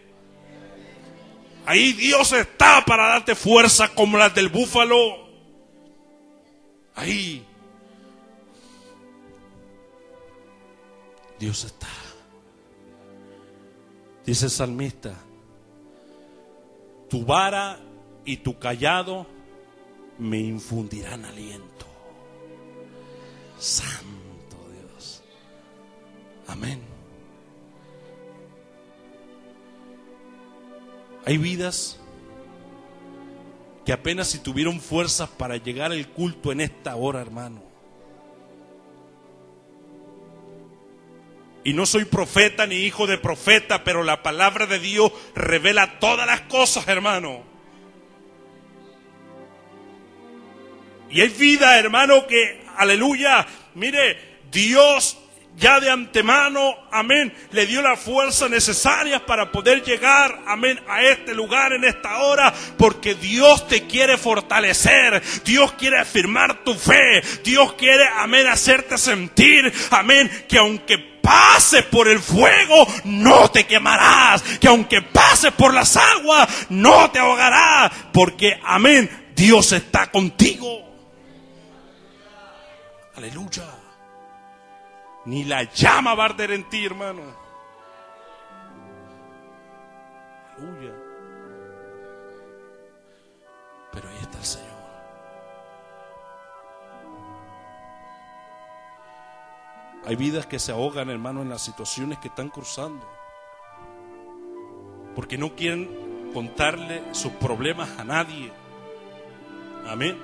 [1.65, 5.29] Ahí Dios está para darte fuerza como las del búfalo.
[6.95, 7.47] Ahí.
[11.39, 11.89] Dios está.
[14.25, 15.15] Dice el salmista,
[17.11, 17.81] tu vara
[18.25, 19.27] y tu callado
[20.19, 21.87] me infundirán aliento.
[23.59, 25.23] Santo Dios.
[26.47, 26.92] Amén.
[31.25, 31.99] Hay vidas
[33.85, 37.63] que apenas si tuvieron fuerzas para llegar al culto en esta hora, hermano.
[41.65, 46.27] Y no soy profeta ni hijo de profeta, pero la palabra de Dios revela todas
[46.27, 47.43] las cosas, hermano.
[51.09, 55.19] Y hay vida, hermano, que, aleluya, mire, Dios
[55.57, 61.35] ya de antemano, amén, le dio la fuerza necesaria para poder llegar, amén, a este
[61.35, 67.75] lugar en esta hora, porque Dios te quiere fortalecer, Dios quiere afirmar tu fe, Dios
[67.75, 74.69] quiere, amén, hacerte sentir, amén, que aunque pases por el fuego, no te quemarás, que
[74.69, 80.83] aunque pases por las aguas, no te ahogarás, porque, amén, Dios está contigo.
[83.15, 83.82] Aleluya.
[85.25, 87.23] Ni la llama va a arder en ti, hermano.
[90.57, 90.93] Aleluya.
[93.93, 94.73] Pero ahí está el Señor.
[100.05, 103.09] Hay vidas que se ahogan, hermano, en las situaciones que están cruzando.
[105.15, 108.51] Porque no quieren contarle sus problemas a nadie.
[109.87, 110.19] Amén.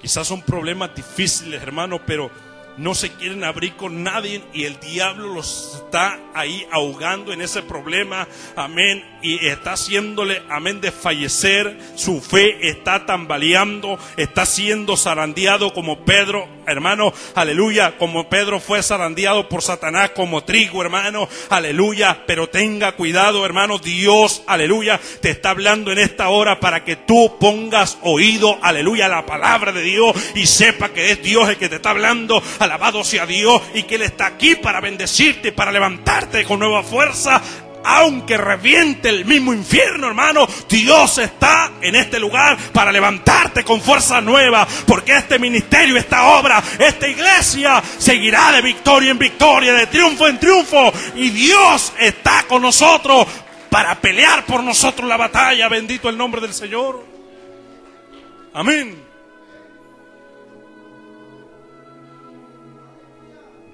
[0.00, 2.30] Quizás son problemas difíciles, hermano, pero
[2.76, 7.62] no se quieren abrir con nadie y el diablo los está ahí ahogando en ese
[7.62, 16.04] problema, amén, y está haciéndole, amén, desfallecer, su fe está tambaleando, está siendo zarandeado como
[16.04, 22.92] Pedro, hermano, aleluya, como Pedro fue zarandeado por Satanás como trigo, hermano, aleluya, pero tenga
[22.92, 28.58] cuidado, hermano, Dios, aleluya, te está hablando en esta hora para que tú pongas oído,
[28.62, 31.90] aleluya, a la palabra de Dios y sepa que es Dios el que te está
[31.90, 36.82] hablando, alabado sea Dios y que Él está aquí para bendecirte, para levantarte con nueva
[36.82, 37.42] fuerza.
[37.84, 44.20] Aunque reviente el mismo infierno, hermano, Dios está en este lugar para levantarte con fuerza
[44.20, 44.66] nueva.
[44.86, 50.38] Porque este ministerio, esta obra, esta iglesia seguirá de victoria en victoria, de triunfo en
[50.38, 50.92] triunfo.
[51.14, 53.26] Y Dios está con nosotros
[53.70, 55.68] para pelear por nosotros la batalla.
[55.68, 57.04] Bendito el nombre del Señor.
[58.52, 59.10] Amén.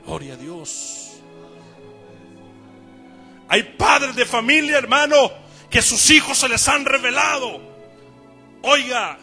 [0.07, 0.96] Gloria a Dios.
[3.49, 5.33] Hay padres de familia, hermano,
[5.71, 7.61] que sus hijos se les han revelado.
[8.63, 9.19] Oiga,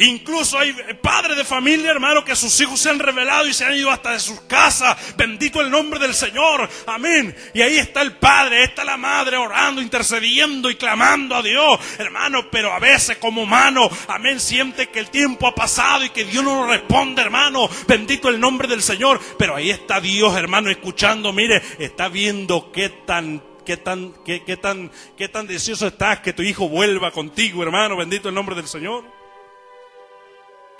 [0.00, 3.74] Incluso hay padres de familia, hermano, que sus hijos se han revelado y se han
[3.74, 4.96] ido hasta de sus casas.
[5.14, 6.68] Bendito el nombre del Señor.
[6.86, 7.36] Amén.
[7.52, 12.50] Y ahí está el padre, está la madre orando, intercediendo y clamando a Dios, hermano.
[12.50, 16.44] Pero a veces como humano, amén, siente que el tiempo ha pasado y que Dios
[16.44, 17.68] no responde, hermano.
[17.86, 19.20] Bendito el nombre del Señor.
[19.38, 21.30] Pero ahí está Dios, hermano, escuchando.
[21.34, 26.32] Mire, está viendo qué tan qué tan, qué, qué tan, qué tan deseoso estás que
[26.32, 27.98] tu hijo vuelva contigo, hermano.
[27.98, 29.19] Bendito el nombre del Señor.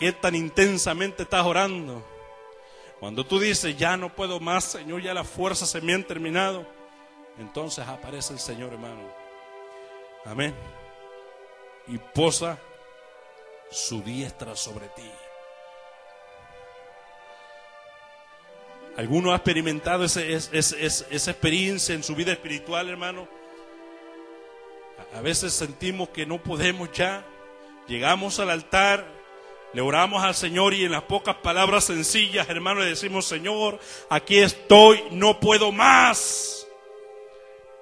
[0.01, 2.03] ¿Qué tan intensamente estás orando?
[3.01, 6.67] Cuando tú dices, ya no puedo más, Señor, ya las fuerzas se me han terminado,
[7.39, 9.03] entonces aparece el Señor, hermano.
[10.25, 10.55] Amén.
[11.87, 12.59] Y posa
[13.71, 15.11] su diestra sobre ti.
[18.97, 23.29] ¿Alguno ha experimentado esa experiencia en su vida espiritual, hermano?
[25.15, 27.23] A veces sentimos que no podemos ya.
[27.87, 29.20] Llegamos al altar
[29.73, 33.79] le oramos al Señor y en las pocas palabras sencillas, hermano, le decimos, Señor,
[34.09, 36.67] aquí estoy, no puedo más.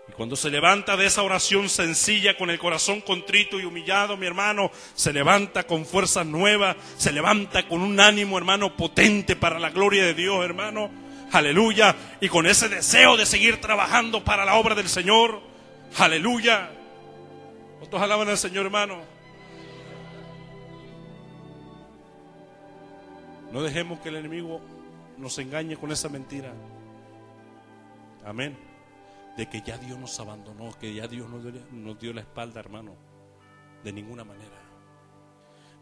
[0.09, 4.27] Y cuando se levanta de esa oración sencilla, con el corazón contrito y humillado, mi
[4.27, 9.71] hermano, se levanta con fuerzas nuevas, se levanta con un ánimo, hermano, potente para la
[9.71, 10.91] gloria de Dios, hermano.
[11.33, 11.95] Aleluya.
[12.21, 15.41] Y con ese deseo de seguir trabajando para la obra del Señor.
[15.97, 16.71] Aleluya.
[17.79, 19.18] ¿Cuántos alaban al Señor, hermano?
[23.53, 24.61] No dejemos que el enemigo
[25.17, 26.53] nos engañe con esa mentira.
[28.25, 28.57] Amén.
[29.37, 32.95] De que ya Dios nos abandonó, que ya Dios nos dio, la espalda, hermano.
[33.83, 34.59] De ninguna manera.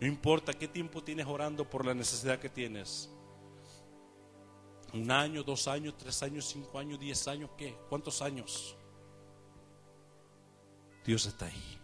[0.00, 3.10] No importa qué tiempo tienes orando por la necesidad que tienes.
[4.92, 7.76] Un año, dos años, tres años, cinco años, diez años, ¿qué?
[7.88, 8.76] ¿Cuántos años?
[11.04, 11.80] Dios está ahí.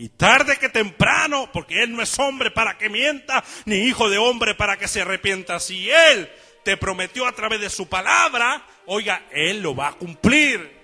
[0.00, 4.16] Y tarde que temprano, porque Él no es hombre para que mienta, ni hijo de
[4.16, 5.58] hombre para que se arrepienta.
[5.58, 6.30] Si Él
[6.62, 10.78] te prometió a través de su palabra, oiga, Él lo va a cumplir.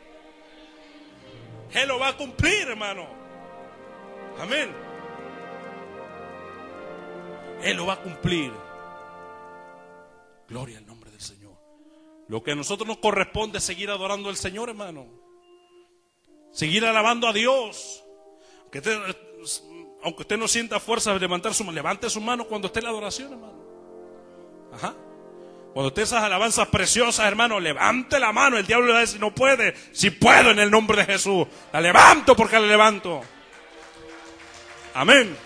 [1.72, 3.06] Él lo va a cumplir, hermano.
[4.40, 4.72] Amén.
[7.62, 8.52] Él lo va a cumplir.
[10.48, 11.56] Gloria al nombre del Señor.
[12.26, 15.06] Lo que a nosotros nos corresponde es seguir adorando al Señor, hermano.
[16.52, 18.03] Seguir alabando a Dios
[20.02, 22.84] aunque usted no sienta fuerza de levantar su mano, levante su mano cuando esté en
[22.84, 23.64] la adoración, hermano.
[24.72, 24.94] Ajá.
[25.74, 28.56] Cuando usted esas alabanzas preciosas, hermano, levante la mano.
[28.56, 29.74] El diablo le va a decir, no puede.
[29.90, 31.48] Si puedo en el nombre de Jesús.
[31.72, 33.22] La levanto porque la levanto.
[34.94, 35.36] Amén.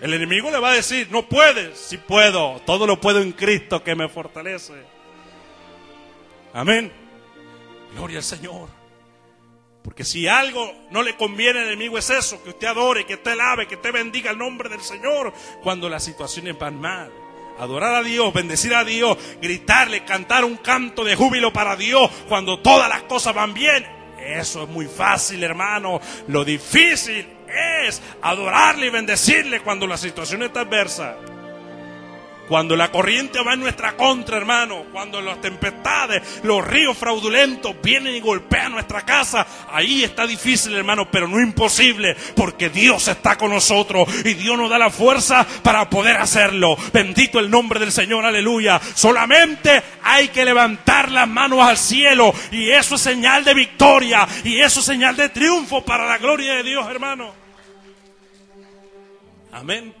[0.00, 1.76] El enemigo le va a decir, no puedes.
[1.76, 2.60] Si puedo.
[2.64, 4.74] Todo lo puedo en Cristo que me fortalece.
[6.54, 6.92] Amén.
[7.96, 8.77] Gloria al Señor.
[9.88, 13.34] Porque si algo no le conviene al enemigo es eso, que usted adore, que usted
[13.34, 15.32] lave, que usted bendiga el nombre del Señor
[15.62, 17.10] cuando las situaciones van mal.
[17.58, 22.58] Adorar a Dios, bendecir a Dios, gritarle, cantar un canto de júbilo para Dios cuando
[22.58, 23.86] todas las cosas van bien.
[24.20, 26.02] Eso es muy fácil, hermano.
[26.26, 27.26] Lo difícil
[27.86, 31.16] es adorarle y bendecirle cuando la situación está adversa.
[32.48, 38.14] Cuando la corriente va en nuestra contra, hermano, cuando las tempestades, los ríos fraudulentos vienen
[38.14, 43.50] y golpean nuestra casa, ahí está difícil, hermano, pero no imposible, porque Dios está con
[43.50, 46.76] nosotros y Dios nos da la fuerza para poder hacerlo.
[46.92, 48.80] Bendito el nombre del Señor, aleluya.
[48.94, 54.60] Solamente hay que levantar las manos al cielo y eso es señal de victoria y
[54.60, 57.34] eso es señal de triunfo para la gloria de Dios, hermano.
[59.52, 59.97] Amén.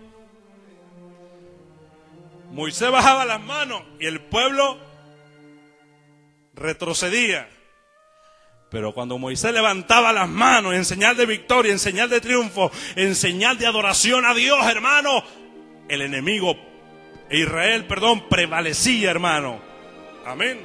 [2.50, 4.78] Moisés bajaba las manos y el pueblo
[6.54, 7.48] retrocedía.
[8.70, 13.14] Pero cuando Moisés levantaba las manos en señal de victoria, en señal de triunfo, en
[13.14, 15.22] señal de adoración a Dios, hermano,
[15.88, 16.54] el enemigo,
[17.30, 19.60] Israel, perdón, prevalecía, hermano.
[20.26, 20.60] Amén.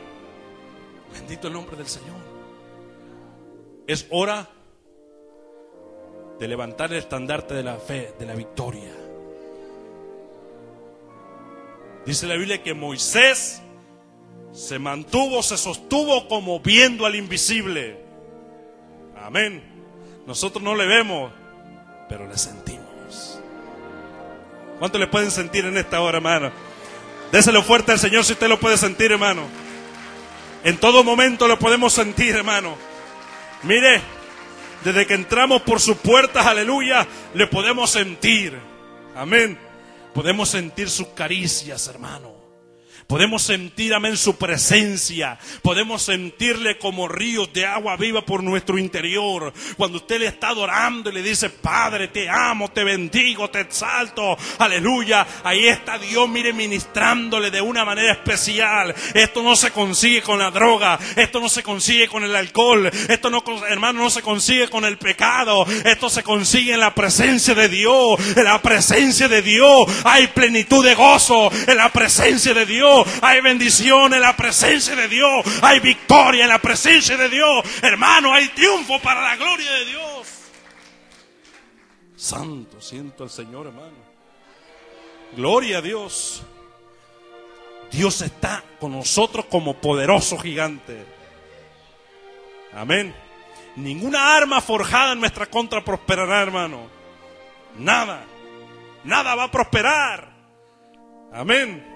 [1.14, 2.18] Bendito el nombre del Señor.
[3.88, 4.50] Es hora
[6.40, 9.03] de levantar el estandarte de la fe, de la victoria.
[12.06, 13.62] Dice la Biblia que Moisés
[14.52, 17.98] se mantuvo, se sostuvo como viendo al invisible.
[19.22, 19.64] Amén.
[20.28, 21.32] Nosotros no le vemos,
[22.10, 23.40] pero le sentimos.
[24.80, 26.52] ¿Cuánto le pueden sentir en esta hora, hermano?
[27.32, 29.44] Déselo fuerte al Señor si usted lo puede sentir, hermano.
[30.64, 32.76] En todo momento lo podemos sentir, hermano.
[33.64, 34.02] Mire,
[34.84, 38.58] desde que entramos por sus puertas, aleluya, le podemos sentir.
[39.16, 39.58] Amén.
[40.14, 42.43] Podemos sentir sus caricias, hermano.
[43.14, 45.38] Podemos sentir, amén, su presencia.
[45.62, 49.54] Podemos sentirle como ríos de agua viva por nuestro interior.
[49.78, 54.36] Cuando usted le está adorando y le dice, Padre, te amo, te bendigo, te exalto.
[54.58, 55.28] Aleluya.
[55.44, 58.96] Ahí está Dios, mire, ministrándole de una manera especial.
[59.14, 60.98] Esto no se consigue con la droga.
[61.16, 62.88] Esto no se consigue con el alcohol.
[62.88, 65.68] Esto no, hermano, no se consigue con el pecado.
[65.86, 68.20] Esto se consigue en la presencia de Dios.
[68.36, 71.52] En la presencia de Dios hay plenitud de gozo.
[71.68, 76.50] En la presencia de Dios hay bendición en la presencia de Dios, hay victoria en
[76.50, 80.28] la presencia de Dios, hermano, hay triunfo para la gloria de Dios.
[82.16, 84.14] Santo, siento al Señor, hermano.
[85.36, 86.44] Gloria a Dios.
[87.92, 91.06] Dios está con nosotros como poderoso gigante.
[92.74, 93.14] Amén.
[93.76, 96.88] Ninguna arma forjada en nuestra contra prosperará, hermano.
[97.78, 98.26] Nada.
[99.04, 100.32] Nada va a prosperar.
[101.32, 101.93] Amén.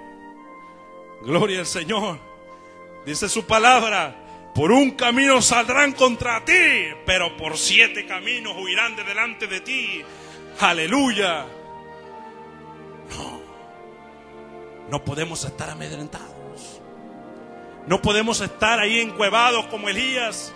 [1.22, 2.20] Gloria al Señor.
[3.05, 6.53] Dice su palabra, por un camino saldrán contra ti,
[7.05, 10.03] pero por siete caminos huirán de delante de ti.
[10.59, 11.45] Aleluya.
[13.15, 13.41] No,
[14.89, 16.82] no podemos estar amedrentados.
[17.88, 20.53] No podemos estar ahí encuevados como Elías.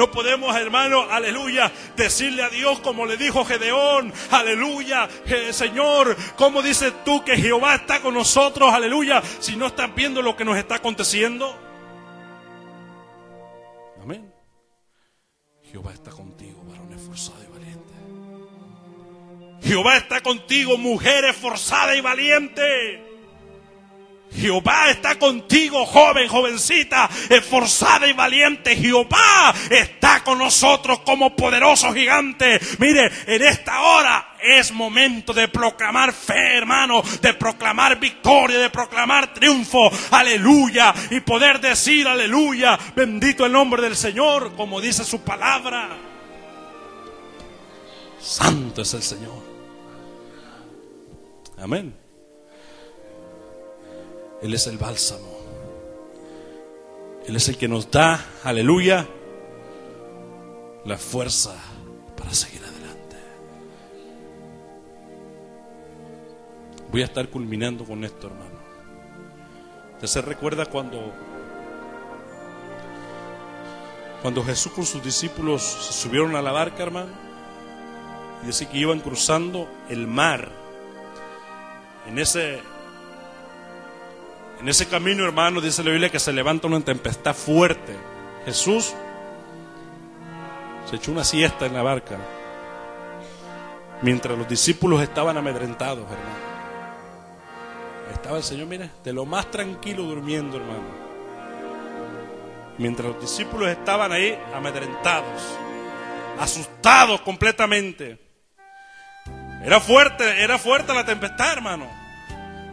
[0.00, 5.06] No podemos, hermano, aleluya, decirle a Dios como le dijo Gedeón, aleluya,
[5.50, 10.34] Señor, ¿cómo dices tú que Jehová está con nosotros, aleluya, si no estás viendo lo
[10.34, 11.54] que nos está aconteciendo?
[14.02, 14.32] Amén.
[15.70, 17.94] Jehová está contigo, varón esforzado y valiente.
[19.68, 23.09] Jehová está contigo, mujer esforzada y valiente.
[24.32, 28.76] Jehová está contigo, joven, jovencita, esforzada y valiente.
[28.76, 32.60] Jehová está con nosotros como poderoso gigante.
[32.78, 39.34] Mire, en esta hora es momento de proclamar fe, hermano, de proclamar victoria, de proclamar
[39.34, 39.90] triunfo.
[40.10, 40.94] Aleluya.
[41.10, 45.88] Y poder decir, aleluya, bendito el nombre del Señor, como dice su palabra.
[48.20, 49.42] Santo es el Señor.
[51.58, 51.99] Amén.
[54.42, 55.40] Él es el bálsamo.
[57.26, 59.06] Él es el que nos da, aleluya,
[60.84, 61.54] la fuerza
[62.16, 63.16] para seguir adelante.
[66.90, 68.58] Voy a estar culminando con esto, hermano.
[69.94, 71.12] ¿Usted se recuerda cuando,
[74.22, 77.10] cuando Jesús con sus discípulos se subieron a la barca, hermano?
[78.42, 80.50] Y dice que iban cruzando el mar
[82.08, 82.60] En ese,
[84.60, 87.96] en ese camino, hermano, dice la Biblia que se levanta una tempestad fuerte.
[88.44, 88.92] Jesús
[90.88, 92.18] se echó una siesta en la barca
[94.02, 96.50] mientras los discípulos estaban amedrentados, hermano.
[98.12, 101.10] Estaba el Señor, mire, de lo más tranquilo durmiendo, hermano.
[102.78, 105.42] Mientras los discípulos estaban ahí amedrentados,
[106.38, 108.18] asustados completamente.
[109.62, 111.99] Era fuerte, era fuerte la tempestad, hermano.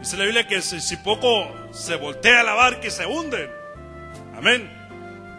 [0.00, 3.50] Dice la Biblia que si, poco se voltea la barca y se hunden.
[4.36, 4.70] Amén.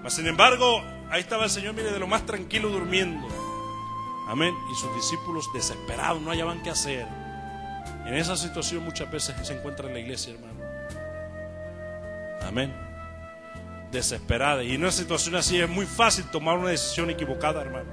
[0.03, 3.27] Mas sin embargo, ahí estaba el Señor, mire, de lo más tranquilo durmiendo.
[4.27, 4.53] Amén.
[4.71, 7.07] Y sus discípulos desesperados, no hallaban qué hacer.
[8.05, 10.59] En esa situación muchas veces se encuentra en la iglesia, hermano.
[12.45, 12.73] Amén.
[13.91, 14.63] Desesperada.
[14.63, 17.89] Y en una situación así es muy fácil tomar una decisión equivocada, hermano.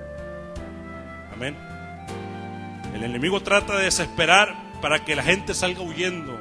[1.33, 1.57] Amén.
[2.95, 6.39] El enemigo trata de desesperar para que la gente salga huyendo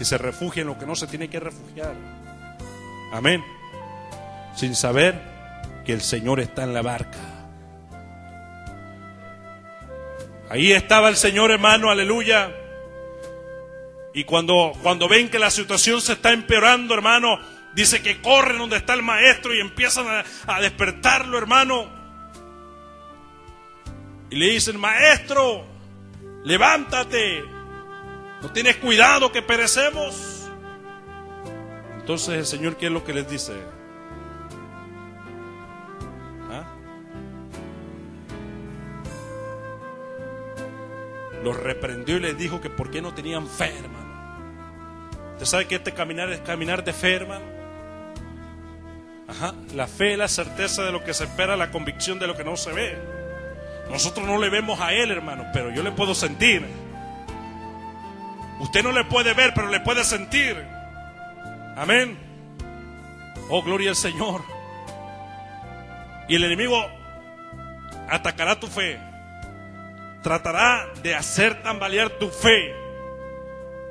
[0.00, 1.94] y se refugie en lo que no se tiene que refugiar.
[3.12, 3.44] Amén.
[4.54, 5.20] Sin saber
[5.84, 7.18] que el Señor está en la barca.
[10.50, 12.50] Ahí estaba el Señor, hermano, aleluya.
[14.14, 17.38] Y cuando, cuando ven que la situación se está empeorando, hermano,
[17.74, 21.88] dice que corren donde está el maestro y empiezan a, a despertarlo, hermano.
[24.30, 25.64] Y le dicen, maestro,
[26.44, 27.44] levántate,
[28.42, 30.48] no tienes cuidado que perecemos.
[31.98, 33.52] Entonces el Señor, ¿qué es lo que les dice?
[36.50, 36.74] ¿Ah?
[41.42, 44.08] Los reprendió y les dijo que por qué no tenían fe, hermano.
[45.32, 47.44] ¿Usted sabe que este caminar es caminar de fe, hermano?
[49.28, 49.54] Ajá.
[49.74, 52.44] La fe es la certeza de lo que se espera, la convicción de lo que
[52.44, 52.98] no se ve.
[53.90, 56.66] Nosotros no le vemos a Él, hermano, pero yo le puedo sentir.
[58.60, 60.56] Usted no le puede ver, pero le puede sentir.
[61.76, 62.18] Amén.
[63.50, 64.42] Oh, gloria al Señor.
[66.28, 66.84] Y el enemigo
[68.08, 68.98] atacará tu fe.
[70.22, 72.74] Tratará de hacer tambalear tu fe.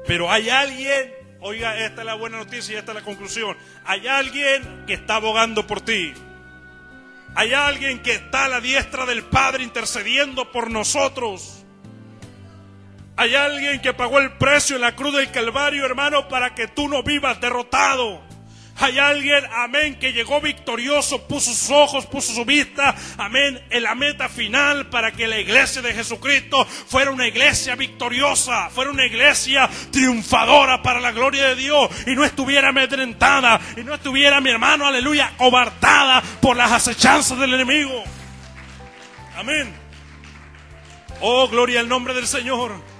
[0.05, 3.57] Pero hay alguien, oiga, esta es la buena noticia y esta es la conclusión.
[3.85, 6.13] Hay alguien que está abogando por ti.
[7.35, 11.56] Hay alguien que está a la diestra del Padre intercediendo por nosotros.
[13.17, 16.87] Hay alguien que pagó el precio en la cruz del Calvario, hermano, para que tú
[16.87, 18.21] no vivas derrotado.
[18.79, 23.95] Hay alguien, amén, que llegó victorioso, puso sus ojos, puso su vista, amén, en la
[23.95, 29.67] meta final para que la iglesia de Jesucristo fuera una iglesia victoriosa, fuera una iglesia
[29.91, 34.85] triunfadora para la gloria de Dios y no estuviera amedrentada y no estuviera, mi hermano,
[34.85, 38.03] aleluya, cobardada por las acechanzas del enemigo.
[39.35, 39.73] Amén.
[41.19, 42.96] Oh, gloria al nombre del Señor.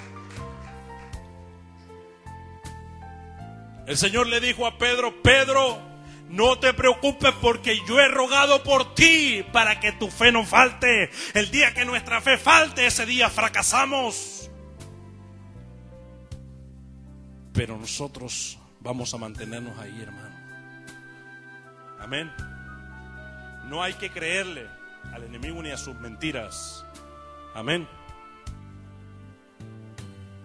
[3.88, 5.82] El Señor le dijo a Pedro, Pedro,
[6.28, 11.10] no te preocupes porque yo he rogado por ti para que tu fe no falte.
[11.34, 14.52] El día que nuestra fe falte, ese día fracasamos.
[17.54, 20.36] Pero nosotros vamos a mantenernos ahí, hermano.
[21.98, 22.30] Amén.
[23.70, 24.68] No hay que creerle
[25.14, 26.86] al enemigo ni a sus mentiras.
[27.56, 27.88] Amén.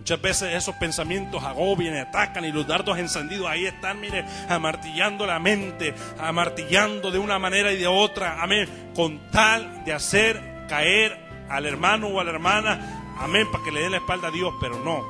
[0.03, 5.38] Muchas veces esos pensamientos agobian atacan y los dardos encendidos ahí están, mire, amartillando la
[5.38, 11.16] mente, amartillando de una manera y de otra, amén, con tal de hacer caer
[11.48, 14.53] al hermano o a la hermana, amén, para que le dé la espalda a Dios,
[14.61, 15.05] pero no,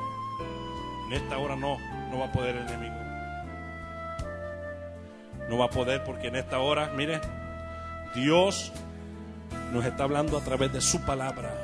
[1.07, 1.79] en esta hora no,
[2.11, 2.95] no va a poder el enemigo.
[5.49, 7.19] No va a poder porque en esta hora, mire,
[8.13, 8.71] Dios
[9.71, 11.62] nos está hablando a través de su palabra.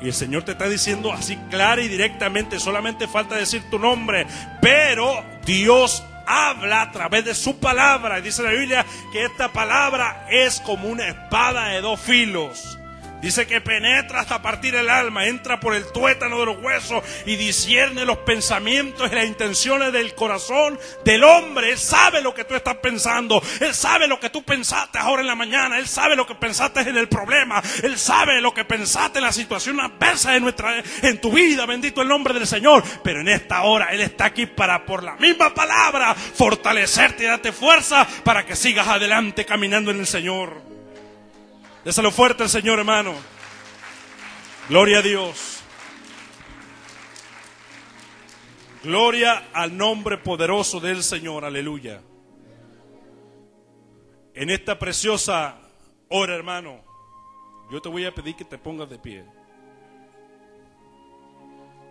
[0.00, 4.26] Y el Señor te está diciendo así clara y directamente, solamente falta decir tu nombre,
[4.60, 8.18] pero Dios habla a través de su palabra.
[8.18, 12.77] Y dice la Biblia que esta palabra es como una espada de dos filos
[13.20, 17.34] Dice que penetra hasta partir el alma, entra por el tuétano de los huesos y
[17.34, 21.72] discierne los pensamientos y las intenciones del corazón del hombre.
[21.72, 23.42] Él sabe lo que tú estás pensando.
[23.60, 25.78] Él sabe lo que tú pensaste ahora en la mañana.
[25.78, 27.60] Él sabe lo que pensaste en el problema.
[27.82, 31.66] Él sabe lo que pensaste en la situación adversa de nuestra, en tu vida.
[31.66, 32.84] Bendito el nombre del Señor.
[33.02, 37.50] Pero en esta hora Él está aquí para, por la misma palabra, fortalecerte y darte
[37.50, 40.77] fuerza para que sigas adelante caminando en el Señor.
[41.84, 43.14] Déselo fuerte al Señor, hermano.
[44.68, 45.60] Gloria a Dios.
[48.82, 51.44] Gloria al nombre poderoso del Señor.
[51.44, 52.02] Aleluya.
[54.34, 55.58] En esta preciosa
[56.08, 56.84] hora, hermano,
[57.70, 59.24] yo te voy a pedir que te pongas de pie.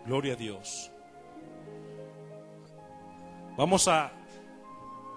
[0.06, 0.92] Gloria a Dios.
[3.58, 4.14] Vamos a,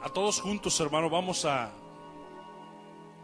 [0.02, 1.70] a todos juntos, hermanos, vamos a,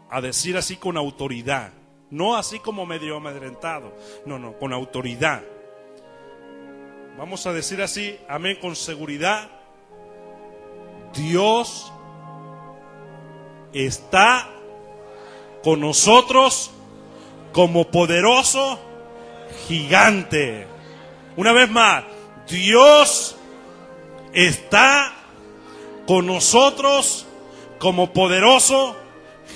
[0.09, 1.71] a decir así con autoridad.
[2.09, 3.93] No así como medio amedrentado.
[4.25, 5.43] No, no, con autoridad.
[7.17, 9.49] Vamos a decir así, amén, con seguridad.
[11.13, 11.91] Dios
[13.73, 14.47] está
[15.63, 16.71] con nosotros
[17.51, 18.79] como poderoso
[19.67, 20.67] gigante.
[21.35, 22.05] Una vez más,
[22.47, 23.35] Dios
[24.33, 25.13] está
[26.05, 27.25] con nosotros
[27.79, 28.95] como poderoso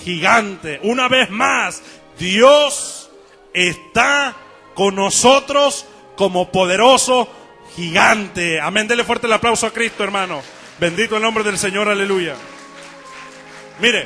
[0.03, 0.79] gigante.
[0.83, 1.81] Una vez más,
[2.17, 3.09] Dios
[3.53, 4.35] está
[4.73, 5.85] con nosotros
[6.15, 7.29] como poderoso
[7.75, 8.59] gigante.
[8.59, 8.87] Amén.
[8.87, 10.41] Dele fuerte el aplauso a Cristo, hermano.
[10.79, 12.35] Bendito el nombre del Señor, aleluya.
[13.79, 14.05] Mire,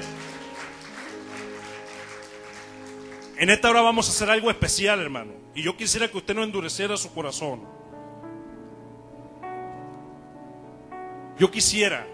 [3.38, 5.34] en esta hora vamos a hacer algo especial, hermano.
[5.54, 7.64] Y yo quisiera que usted no endureciera su corazón.
[11.38, 12.08] Yo quisiera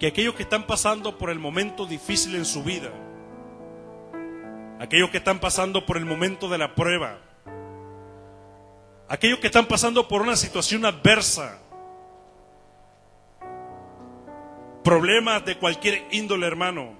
[0.00, 2.90] que aquellos que están pasando por el momento difícil en su vida,
[4.80, 7.18] aquellos que están pasando por el momento de la prueba,
[9.08, 11.58] aquellos que están pasando por una situación adversa,
[14.82, 16.94] problemas de cualquier índole, hermano,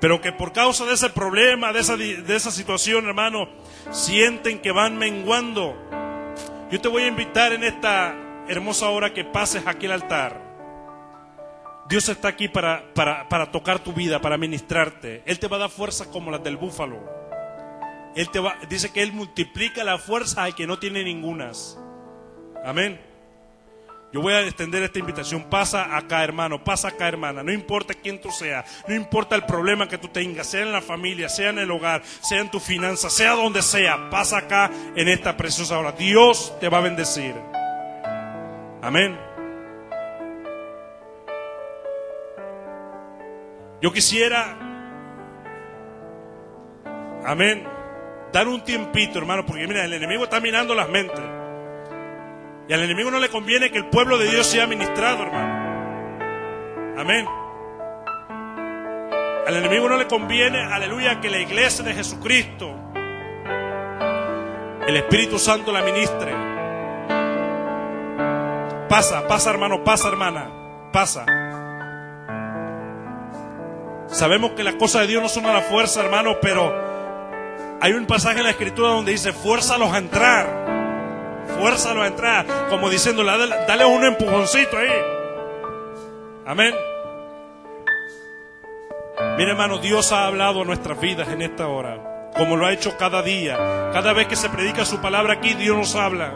[0.00, 3.48] pero que por causa de ese problema, de esa, de esa situación, hermano,
[3.92, 5.76] sienten que van menguando.
[6.68, 10.52] Yo te voy a invitar en esta hermosa hora que pases aquí al altar.
[11.88, 15.22] Dios está aquí para, para, tocar tu vida, para ministrarte.
[15.26, 16.98] Él te va a dar fuerzas como las del búfalo.
[18.14, 21.78] Él te va, dice que Él multiplica la fuerza al que no tiene ningunas.
[22.64, 23.00] Amén.
[24.12, 25.44] Yo voy a extender esta invitación.
[25.44, 26.62] Pasa acá, hermano.
[26.62, 27.42] Pasa acá, hermana.
[27.42, 28.64] No importa quién tú seas.
[28.86, 30.48] No importa el problema que tú tengas.
[30.48, 34.10] Sea en la familia, sea en el hogar, sea en tu finanza, sea donde sea.
[34.10, 35.92] Pasa acá en esta preciosa hora.
[35.92, 37.34] Dios te va a bendecir.
[38.82, 39.16] Amén.
[43.80, 44.56] Yo quisiera,
[47.24, 47.64] amén,
[48.32, 51.20] dar un tiempito, hermano, porque mira, el enemigo está mirando las mentes.
[52.68, 57.00] Y al enemigo no le conviene que el pueblo de Dios sea ministrado, hermano.
[57.00, 57.26] Amén.
[59.46, 62.74] Al enemigo no le conviene, aleluya, que la iglesia de Jesucristo,
[64.86, 66.51] el Espíritu Santo la ministre.
[68.92, 70.50] Pasa, pasa hermano, pasa hermana,
[70.92, 71.24] pasa.
[74.08, 76.70] Sabemos que las cosas de Dios no son a la fuerza, hermano, pero
[77.80, 81.46] hay un pasaje en la escritura donde dice, fuérzalos a entrar.
[81.58, 82.46] Fuérzalos a entrar.
[82.68, 84.90] Como diciendo, dale, un empujoncito ahí.
[86.44, 86.74] Amén.
[89.38, 92.98] Mire hermano, Dios ha hablado a nuestras vidas en esta hora, como lo ha hecho
[92.98, 93.56] cada día.
[93.94, 96.34] Cada vez que se predica su palabra aquí, Dios nos habla.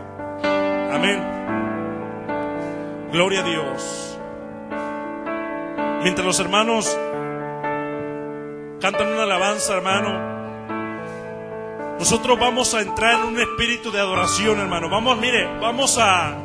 [0.90, 1.35] Amén.
[3.16, 4.18] Gloria a Dios.
[6.02, 6.86] Mientras los hermanos
[8.78, 10.36] cantan una alabanza, hermano,
[11.98, 14.90] nosotros vamos a entrar en un espíritu de adoración, hermano.
[14.90, 16.36] Vamos, mire, vamos a,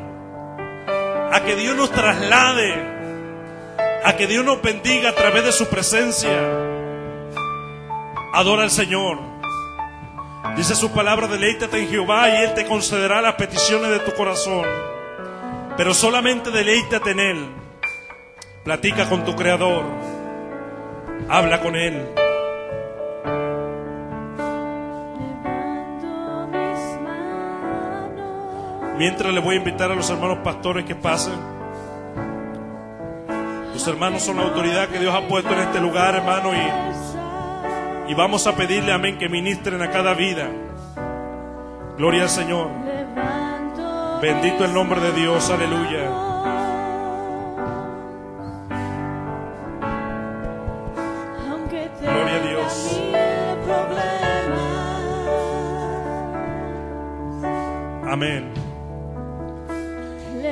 [1.30, 2.72] a que Dios nos traslade,
[4.02, 6.40] a que Dios nos bendiga a través de su presencia.
[8.32, 9.18] Adora al Señor.
[10.56, 14.91] Dice su palabra, deleítate en Jehová y Él te concederá las peticiones de tu corazón.
[15.76, 17.48] Pero solamente deleítate en Él.
[18.64, 19.84] Platica con tu Creador.
[21.28, 22.06] Habla con Él.
[28.98, 31.34] Mientras le voy a invitar a los hermanos pastores que pasen.
[33.72, 38.14] Los hermanos son la autoridad que Dios ha puesto en este lugar, hermano, y, y
[38.14, 40.48] vamos a pedirle, amén, que ministren a cada vida.
[41.96, 42.68] Gloria al Señor.
[44.22, 45.98] Bendito el nombre de Dios, aleluya.
[52.00, 53.00] Gloria a Dios.
[58.08, 58.52] Amén.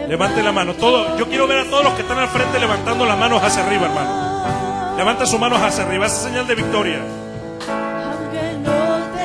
[0.09, 0.75] Levante la mano.
[0.75, 3.65] Todo, yo quiero ver a todos los que están al frente levantando las manos hacia
[3.65, 4.97] arriba, hermano.
[4.97, 6.07] Levante sus manos hacia arriba.
[6.07, 6.99] Esa señal de victoria.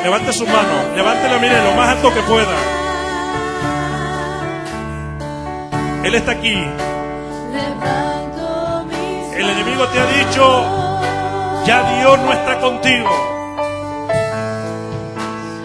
[0.03, 0.95] Levante sus manos.
[0.95, 2.74] Levántela, mire, lo más alto que pueda.
[6.05, 6.53] Él está aquí.
[9.37, 10.63] El enemigo te ha dicho,
[11.65, 13.09] ya Dios no está contigo.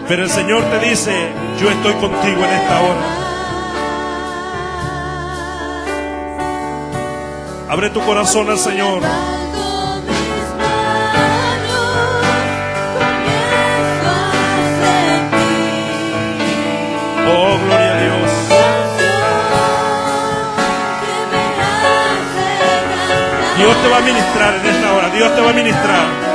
[0.07, 1.11] Pero el Señor te dice,
[1.59, 3.01] yo estoy contigo en esta hora.
[7.69, 9.03] Abre tu corazón al Señor.
[23.81, 25.09] Dios te va a ministrar en esta hora.
[25.09, 26.30] Dios te va a ministrar.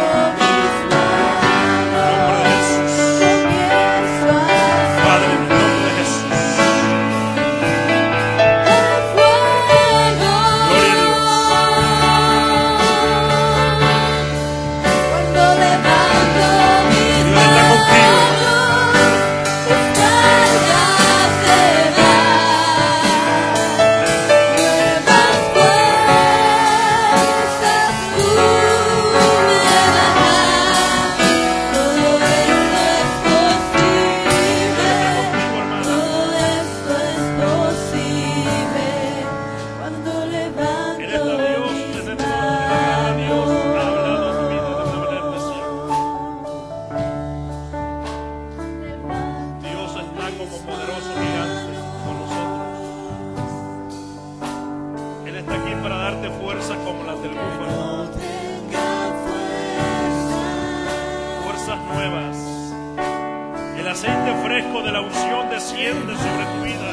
[63.78, 66.92] El aceite fresco de la unción desciende sobre tu vida.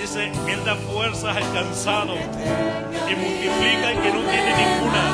[0.00, 5.04] Dice, Él da fuerzas al cansado y multiplica el que no tiene ninguna.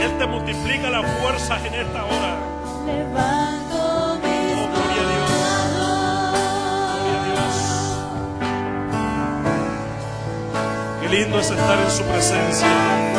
[0.00, 3.43] Él te multiplica las fuerzas en esta hora.
[11.14, 13.13] lindo es estar en su presencia.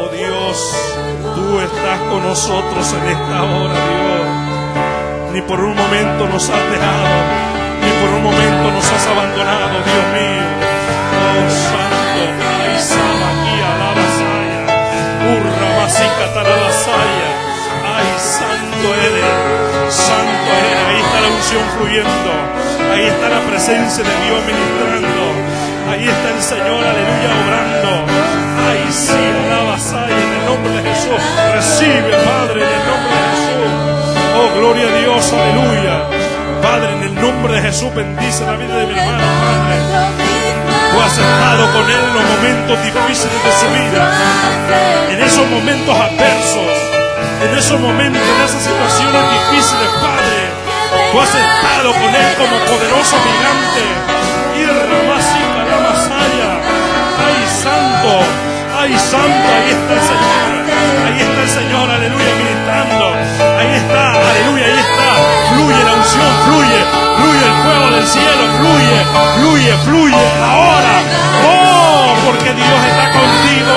[0.00, 0.56] Oh Dios,
[1.34, 5.32] tú estás con nosotros en esta hora, Dios.
[5.32, 7.18] Ni por un momento nos has dejado,
[7.82, 10.46] ni por un momento nos has abandonado, Dios mío.
[11.18, 14.62] Oh Santo, ay, Sama, aquí alaba Saya.
[15.34, 17.30] Urra, Masica, Taraba, Saya.
[17.98, 19.34] Ay, Santo eres,
[19.90, 20.78] Santo eres.
[20.86, 22.32] Ahí está la unción fluyendo.
[22.94, 25.24] Ahí está la presencia de Dios ministrando.
[25.90, 28.27] Ahí está el Señor, aleluya, obrando.
[28.68, 29.16] Ay, sí,
[29.46, 31.20] alaba Saya en el nombre de Jesús.
[31.54, 33.70] Recibe, Padre, en el nombre de Jesús.
[34.36, 35.96] Oh, gloria a Dios, aleluya.
[36.60, 39.76] Padre, en el nombre de Jesús, bendice la vida de mi hermano, Padre.
[40.92, 44.02] Tú has estado con él en los momentos difíciles de su vida,
[45.12, 46.72] en esos momentos adversos,
[47.44, 50.40] en esos momentos, en esas situaciones difíciles, Padre.
[51.12, 53.84] Tú has estado con él como poderoso gigante.
[54.60, 54.64] Y
[58.88, 60.48] ay, santo, ahí está el Señor.
[61.06, 63.04] Ahí está el Señor, aleluya, ministrando.
[63.58, 65.08] Ahí está, aleluya, ahí está.
[65.52, 66.80] Fluye la unción, fluye,
[67.18, 68.98] fluye el fuego del cielo, fluye,
[69.36, 70.24] fluye, fluye.
[70.44, 70.94] Ahora,
[71.44, 73.76] oh, porque Dios está contigo.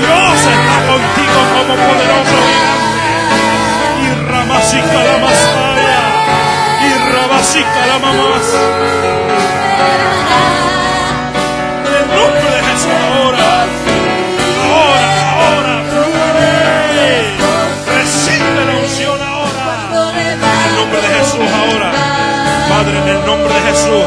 [0.00, 2.38] Dios está contigo como poderoso.
[4.00, 6.00] Y Ramasika la Masaya.
[6.86, 8.46] Y Ramasika la Mamás.
[22.80, 24.04] Padre, en el nombre de Jesús.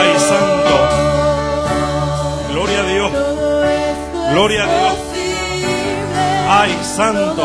[0.00, 0.74] Ay, santo.
[2.50, 3.12] Gloria a Dios.
[4.32, 4.94] Gloria a Dios.
[6.48, 7.44] Ay, santo.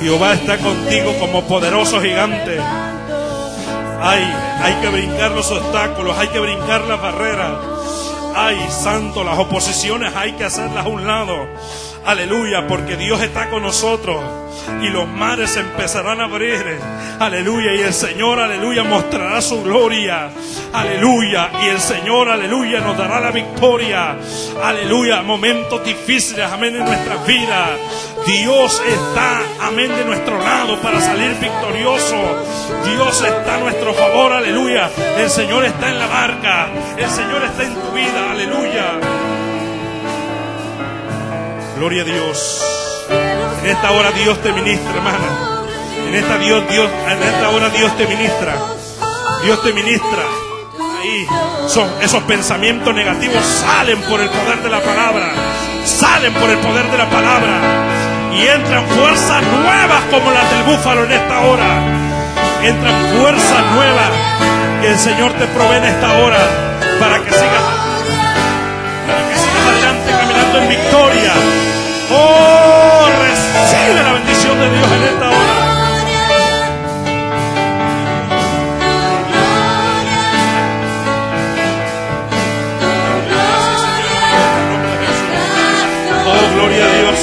[0.00, 2.58] Jehová está contigo como poderoso gigante.
[4.00, 4.22] Ay,
[4.62, 7.58] hay que brincar los obstáculos, hay que brincar las barreras.
[8.34, 11.46] Ay, santo, las oposiciones hay que hacerlas a un lado.
[12.08, 14.18] Aleluya, porque Dios está con nosotros
[14.80, 16.64] y los mares se empezarán a abrir.
[17.20, 20.30] Aleluya, y el Señor, aleluya, mostrará su gloria.
[20.72, 24.16] Aleluya, y el Señor, aleluya, nos dará la victoria.
[24.64, 27.78] Aleluya, momentos difíciles, amén, en nuestras vidas.
[28.26, 32.16] Dios está, amén, de nuestro lado para salir victorioso.
[32.86, 34.90] Dios está a nuestro favor, aleluya.
[35.18, 36.68] El Señor está en la barca.
[36.96, 39.17] El Señor está en tu vida, aleluya.
[41.78, 42.60] Gloria a Dios.
[43.62, 45.62] En esta hora Dios te ministra, hermana.
[46.08, 48.54] En esta Dios, Dios, en esta hora Dios te ministra.
[49.44, 50.24] Dios te ministra.
[51.00, 51.24] Ahí
[51.68, 55.30] son esos pensamientos negativos salen por el poder de la palabra.
[55.84, 57.60] Salen por el poder de la palabra.
[58.34, 61.68] Y entran fuerzas nuevas como las del búfalo en esta hora.
[62.64, 64.10] Entran fuerzas nuevas
[64.80, 66.40] que el Señor te provee en esta hora
[66.98, 67.62] para que sigas
[69.06, 71.57] para que sigas adelante caminando en victoria.
[72.20, 75.54] Oh, recibe la bendición de Dios en esta hora.
[86.26, 87.20] Oh, gloria a Dios.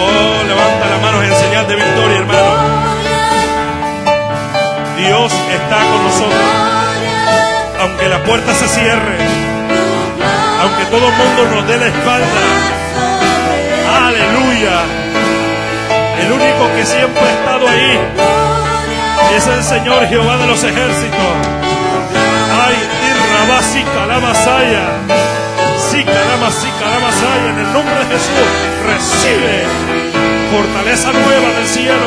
[0.00, 2.52] Oh, levanta las manos en señal de victoria, hermano.
[4.98, 6.50] Dios está con nosotros.
[7.80, 9.16] Aunque la puerta se cierre,
[10.60, 12.40] aunque todo el mundo nos dé la espalda.
[14.62, 17.98] El único que siempre ha estado ahí
[19.36, 21.18] es el Señor Jehová de los ejércitos.
[22.64, 22.76] Ay,
[23.10, 24.86] Irrabasi Calamasaya.
[25.90, 27.50] Sí, Calamasi Calamasaya.
[27.50, 28.48] En el nombre de Jesús,
[28.86, 29.64] recibe
[30.52, 32.06] fortaleza nueva del cielo.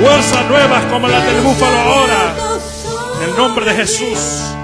[0.00, 2.34] Fuerzas nuevas como las del búfalo ahora.
[3.22, 4.54] En el nombre de Jesús.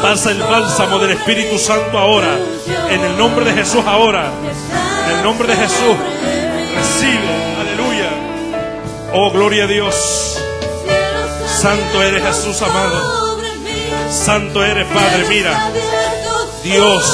[0.00, 2.38] Pasa el bálsamo del Espíritu Santo ahora.
[2.88, 4.30] En el nombre de Jesús ahora.
[5.06, 5.96] En el nombre de Jesús.
[6.74, 7.28] Recibe.
[7.60, 8.10] Aleluya.
[9.12, 9.94] Oh, gloria a Dios.
[11.60, 13.38] Santo eres Jesús amado.
[14.10, 15.26] Santo eres Padre.
[15.28, 15.70] Mira.
[16.62, 17.04] Dios.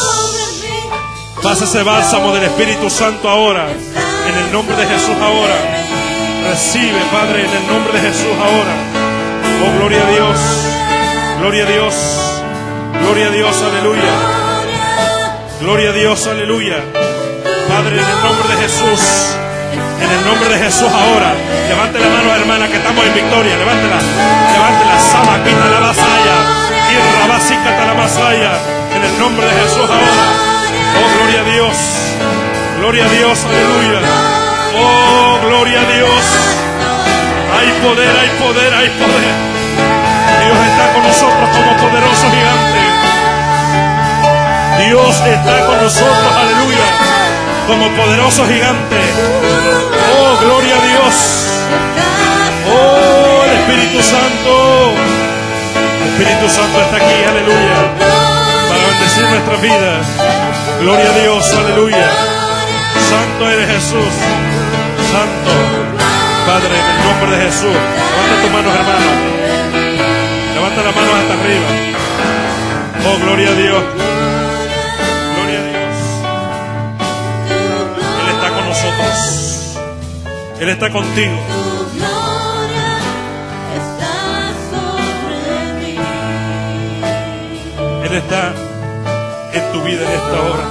[1.43, 3.66] Pasa ese bálsamo del Espíritu Santo ahora.
[3.70, 5.55] En el nombre de Jesús ahora.
[6.49, 8.74] Recibe, Padre, en el nombre de Jesús ahora.
[9.64, 10.38] Oh, gloria a Dios.
[11.40, 11.95] Gloria a Dios.
[13.03, 14.12] Gloria a Dios, aleluya.
[15.61, 17.12] Gloria a Dios, aleluya.
[17.73, 19.01] Padre, en el nombre de Jesús.
[19.73, 21.33] En el nombre de Jesús ahora.
[21.68, 23.57] Levante la mano, hermana, que estamos en victoria.
[23.57, 23.97] Levántela.
[23.97, 24.95] Levántela.
[25.01, 26.37] Sama, quita la vasalla.
[26.93, 28.53] Y rabasícata la vasalla.
[28.93, 30.25] En el nombre de Jesús ahora.
[31.01, 31.77] Oh, gloria a Dios.
[32.79, 34.01] Gloria a Dios, aleluya.
[34.77, 36.23] Oh, gloria a Dios.
[37.57, 39.33] Hay poder, hay poder, hay poder.
[40.45, 42.83] Dios está con nosotros como poderoso gigante.
[44.85, 46.87] Dios está con nosotros, aleluya,
[47.67, 48.97] como poderoso gigante.
[50.19, 51.15] Oh, gloria a Dios.
[52.71, 54.93] Oh, el Espíritu Santo.
[56.03, 57.79] El Espíritu Santo está aquí, aleluya,
[58.69, 60.07] para bendecir nuestras vidas.
[60.81, 62.11] Gloria a Dios, aleluya.
[63.09, 64.13] Santo eres Jesús.
[65.13, 65.53] Santo.
[66.47, 67.71] Padre, en el nombre de Jesús.
[67.71, 69.11] Levanta tus manos, hermano.
[70.55, 71.69] Levanta las manos hasta arriba.
[73.07, 74.12] Oh, gloria a Dios.
[80.63, 81.35] Él está contigo.
[81.49, 82.99] Tu gloria
[83.75, 84.15] está
[84.71, 85.99] sobre mí.
[88.05, 88.53] Él está
[89.55, 90.69] en tu vida en esta hora.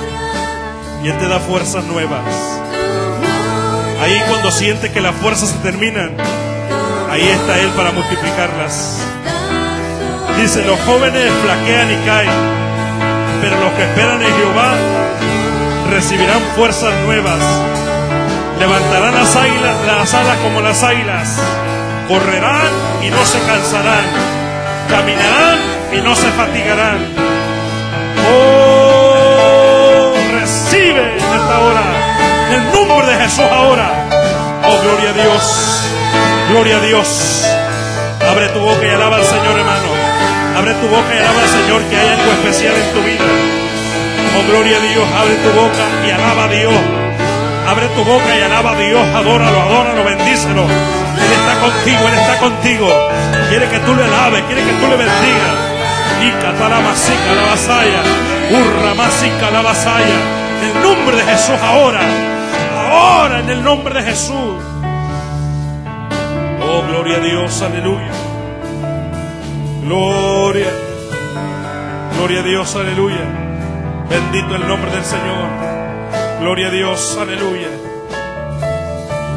[1.04, 2.24] Y Él te da fuerzas nuevas.
[4.02, 6.16] Ahí cuando sientes que las fuerzas se terminan,
[7.10, 8.98] ahí está Él para multiplicarlas.
[10.38, 12.30] Dice, los jóvenes flaquean y caen,
[13.42, 14.74] pero los que esperan en Jehová
[15.90, 17.71] recibirán fuerzas nuevas.
[18.62, 21.36] Levantarán las, águilas, las alas como las águilas,
[22.08, 22.70] correrán
[23.02, 24.06] y no se cansarán,
[24.88, 25.58] caminarán
[25.92, 27.00] y no se fatigarán.
[28.32, 31.82] Oh, recibe en esta hora,
[32.50, 33.90] en el nombre de Jesús ahora.
[34.64, 35.90] Oh, gloria a Dios,
[36.52, 37.48] gloria a Dios.
[38.30, 39.90] Abre tu boca y alaba al Señor, hermano.
[40.56, 43.26] Abre tu boca y alaba al Señor que hay algo especial en tu vida.
[44.38, 45.08] Oh, gloria a Dios.
[45.18, 47.01] Abre tu boca y alaba a Dios.
[47.72, 49.02] Abre tu boca y alaba a Dios.
[49.16, 50.64] Adóralo, adóralo, bendícelo.
[50.64, 52.88] Él está contigo, Él está contigo.
[53.48, 55.56] Quiere que tú le alabes, quiere que tú le bendigas.
[56.22, 58.02] Y catalamasica la vasalla.
[58.52, 60.18] Urramasica la vasalla.
[60.62, 62.02] En el nombre de Jesús ahora.
[62.90, 64.58] Ahora en el nombre de Jesús.
[66.62, 68.12] Oh, gloria a Dios, aleluya.
[69.86, 70.68] Gloria.
[72.18, 73.24] Gloria a Dios, aleluya.
[74.10, 75.81] Bendito el nombre del Señor.
[76.42, 77.68] Gloria a Dios, aleluya.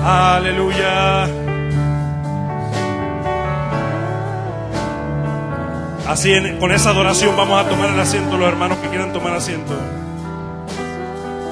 [0.07, 1.25] Aleluya.
[6.09, 9.75] Así con esa adoración vamos a tomar el asiento los hermanos que quieran tomar asiento.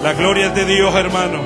[0.02, 1.42] La gloria es de Dios, hermano.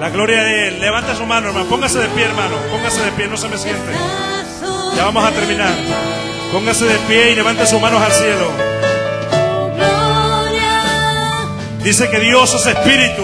[0.00, 0.80] La gloria de Él.
[0.80, 1.66] Levanta su mano, hermano.
[1.66, 2.56] Póngase de pie, hermano.
[2.72, 4.35] Póngase de pie, no se me siente.
[4.96, 5.74] Ya vamos a terminar.
[6.52, 8.50] Póngase de pie y levante sus manos al cielo.
[11.84, 13.22] Dice que Dios es espíritu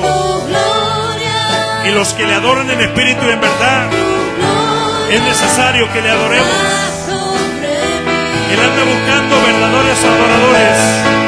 [1.84, 3.90] y los que le adoran en espíritu y en verdad
[5.10, 6.48] es necesario que le adoremos.
[8.52, 11.21] Él anda buscando verdaderos adoradores.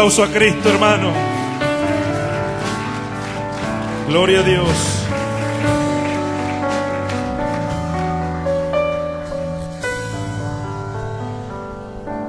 [0.00, 1.12] Aplauso a Cristo, hermano.
[4.08, 5.06] Gloria a Dios.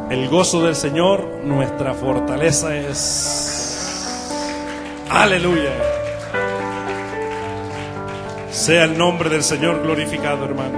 [0.09, 4.29] El gozo del Señor, nuestra fortaleza es.
[5.09, 5.71] Aleluya.
[8.51, 10.77] Sea el nombre del Señor glorificado, hermano.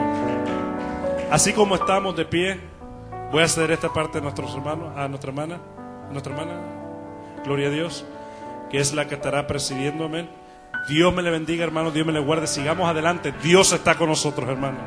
[1.31, 2.59] Así como estamos de pie,
[3.31, 5.59] voy a ceder esta parte a nuestros hermanos, a nuestra hermana,
[6.07, 6.82] a nuestra hermana,
[7.43, 8.05] gloria a Dios,
[8.69, 10.29] que es la que estará presidiendo, amén.
[10.87, 12.47] Dios me le bendiga, hermano, Dios me le guarde.
[12.47, 13.33] Sigamos adelante.
[13.41, 14.79] Dios está con nosotros, hermano.